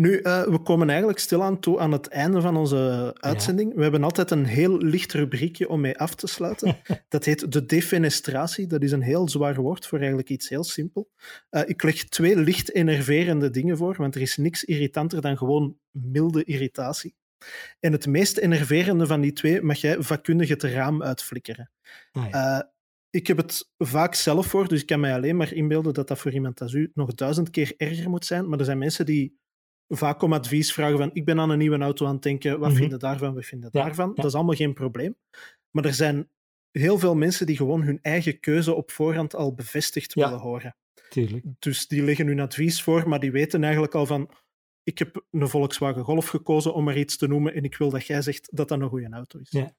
[0.00, 3.74] nu, uh, we komen eigenlijk stilaan toe aan het einde van onze uitzending.
[3.74, 6.76] We hebben altijd een heel licht rubriekje om mee af te sluiten.
[7.08, 8.66] dat heet de defenestratie.
[8.66, 11.10] Dat is een heel zwaar woord voor eigenlijk iets heel simpel.
[11.50, 15.76] Uh, ik leg twee licht enerverende dingen voor, want er is niks irritanter dan gewoon
[15.90, 17.14] milde irritatie.
[17.80, 21.70] En het meest enerverende van die twee mag jij vakkundig het raam uitflikkeren.
[22.12, 22.58] Ah, ja.
[22.58, 22.68] uh,
[23.10, 26.18] ik heb het vaak zelf voor, dus ik kan mij alleen maar inbeelden dat dat
[26.18, 28.48] voor iemand als u nog duizend keer erger moet zijn.
[28.48, 29.38] Maar er zijn mensen die
[29.96, 32.70] vaak om advies vragen van ik ben aan een nieuwe auto aan het denken, wat
[32.70, 34.14] mm vinden daarvan, wat vinden daarvan.
[34.14, 35.16] Dat is allemaal geen probleem.
[35.70, 36.28] Maar er zijn
[36.70, 40.76] heel veel mensen die gewoon hun eigen keuze op voorhand al bevestigd willen horen.
[41.08, 41.44] Tuurlijk.
[41.58, 44.30] Dus die leggen hun advies voor, maar die weten eigenlijk al van
[44.82, 48.06] ik heb een Volkswagen Golf gekozen om maar iets te noemen en ik wil dat
[48.06, 49.50] jij zegt dat dat een goede auto is.
[49.50, 49.74] Ja.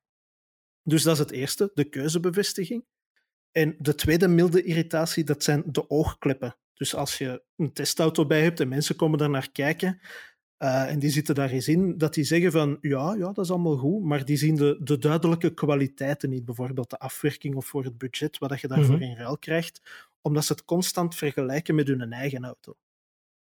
[0.83, 2.85] Dus dat is het eerste, de keuzebevestiging.
[3.51, 6.55] En de tweede milde irritatie, dat zijn de oogkleppen.
[6.81, 9.99] Dus als je een testauto bij hebt en mensen komen daar naar kijken
[10.57, 13.51] uh, en die zitten daar eens in, dat die zeggen van ja, ja, dat is
[13.51, 16.45] allemaal goed, maar die zien de, de duidelijke kwaliteiten niet.
[16.45, 19.09] Bijvoorbeeld de afwerking of voor het budget, wat je daarvoor mm -hmm.
[19.09, 19.81] in ruil krijgt,
[20.21, 22.75] omdat ze het constant vergelijken met hun eigen auto.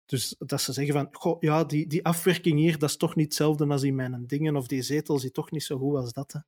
[0.06, 3.26] Dus dat ze zeggen van, goh, ja, die, die afwerking hier, dat is toch niet
[3.26, 6.32] hetzelfde als in mijn dingen, of die zetel zit toch niet zo goed als dat.
[6.32, 6.40] Hè.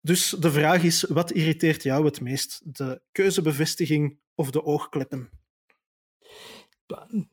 [0.00, 2.60] Dus de vraag is, wat irriteert jou het meest?
[2.64, 5.42] De keuzebevestiging of de oogkleppen?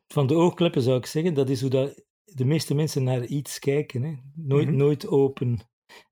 [0.07, 3.59] Van de oogkleppen zou ik zeggen, dat is hoe dat de meeste mensen naar iets
[3.59, 4.03] kijken.
[4.03, 4.15] Hè.
[4.35, 4.77] Nooit, mm -hmm.
[4.77, 5.59] nooit open.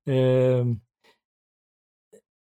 [0.04, 0.66] Uh,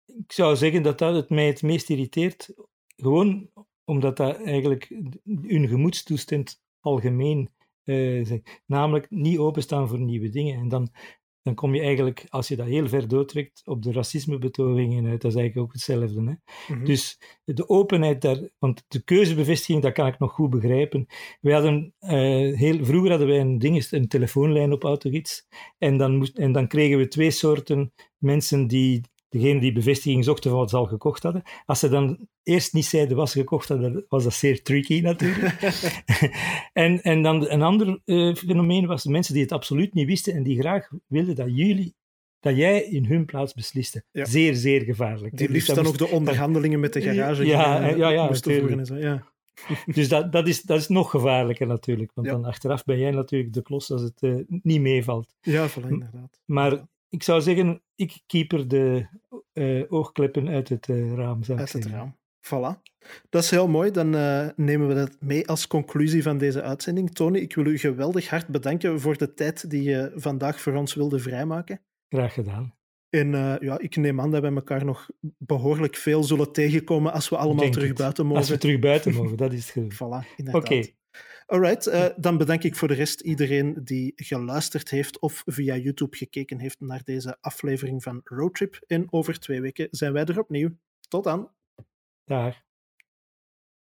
[0.06, 2.54] ik zou zeggen dat dat het mij het meest irriteert.
[2.96, 3.50] Gewoon
[3.84, 4.88] omdat dat eigenlijk
[5.24, 7.50] hun gemoedstoestand algemeen
[7.84, 10.60] uh, Namelijk niet openstaan voor nieuwe dingen.
[10.60, 10.90] En dan
[11.48, 15.22] dan kom je eigenlijk, als je dat heel ver doortrekt, op de racismebetogingen uit.
[15.22, 16.20] Dat is eigenlijk ook hetzelfde.
[16.20, 16.22] Hè?
[16.22, 16.38] Mm
[16.68, 16.86] -hmm.
[16.86, 21.08] Dus de openheid daar, want de keuzebevestiging, dat kan ik nog goed begrijpen.
[21.42, 22.10] Wij hadden, uh,
[22.58, 25.48] heel, vroeger hadden wij een, ding, een telefoonlijn op Autogids.
[25.78, 30.50] En dan, moest, en dan kregen we twee soorten mensen die degene die bevestiging zochten
[30.50, 31.44] van wat ze al gekocht hadden.
[31.66, 35.54] Als ze dan eerst niet zeiden wat ze gekocht hadden, was dat zeer tricky natuurlijk.
[36.74, 40.34] en, en dan een ander uh, fenomeen was de mensen die het absoluut niet wisten
[40.34, 41.96] en die graag wilden dat jullie
[42.40, 44.04] dat jij in hun plaats besliste.
[44.12, 44.26] Ja.
[44.26, 45.38] Zeer, zeer gevaarlijk.
[45.38, 48.96] Die dus liefst dan ook de onderhandelingen met de garage ja, ja, ja, moesten zo.
[48.96, 49.24] Ja.
[49.86, 52.12] dus dat, dat, is, dat is nog gevaarlijker natuurlijk.
[52.14, 52.34] Want ja.
[52.34, 55.36] dan achteraf ben jij natuurlijk de klos als het uh, niet meevalt.
[55.42, 56.42] Ja, voilà, inderdaad.
[56.46, 59.08] Maar ik zou zeggen, ik keeper de
[59.54, 61.44] uh, oogkleppen uit het uh, raam.
[61.44, 62.16] Zou uit het raam.
[62.48, 62.82] Voilà.
[63.30, 63.92] Dat is heel mooi.
[63.92, 67.12] Dan uh, nemen we dat mee als conclusie van deze uitzending.
[67.14, 70.94] Tony, ik wil u geweldig hard bedanken voor de tijd die je vandaag voor ons
[70.94, 71.82] wilde vrijmaken.
[72.10, 72.76] Graag gedaan.
[73.10, 77.30] En uh, ja, ik neem aan dat we elkaar nog behoorlijk veel zullen tegenkomen als
[77.30, 77.98] we allemaal terug het.
[77.98, 78.40] buiten mogen.
[78.40, 80.46] Als we terug buiten mogen, dat is het voilà.
[80.48, 80.58] Oké.
[80.58, 80.97] Okay.
[81.50, 86.18] Alright, uh, dan bedank ik voor de rest iedereen die geluisterd heeft of via YouTube
[86.18, 88.80] gekeken heeft naar deze aflevering van Roadtrip.
[88.88, 90.70] En over twee weken zijn wij er opnieuw.
[91.08, 91.52] Tot dan.
[92.26, 92.67] Dag.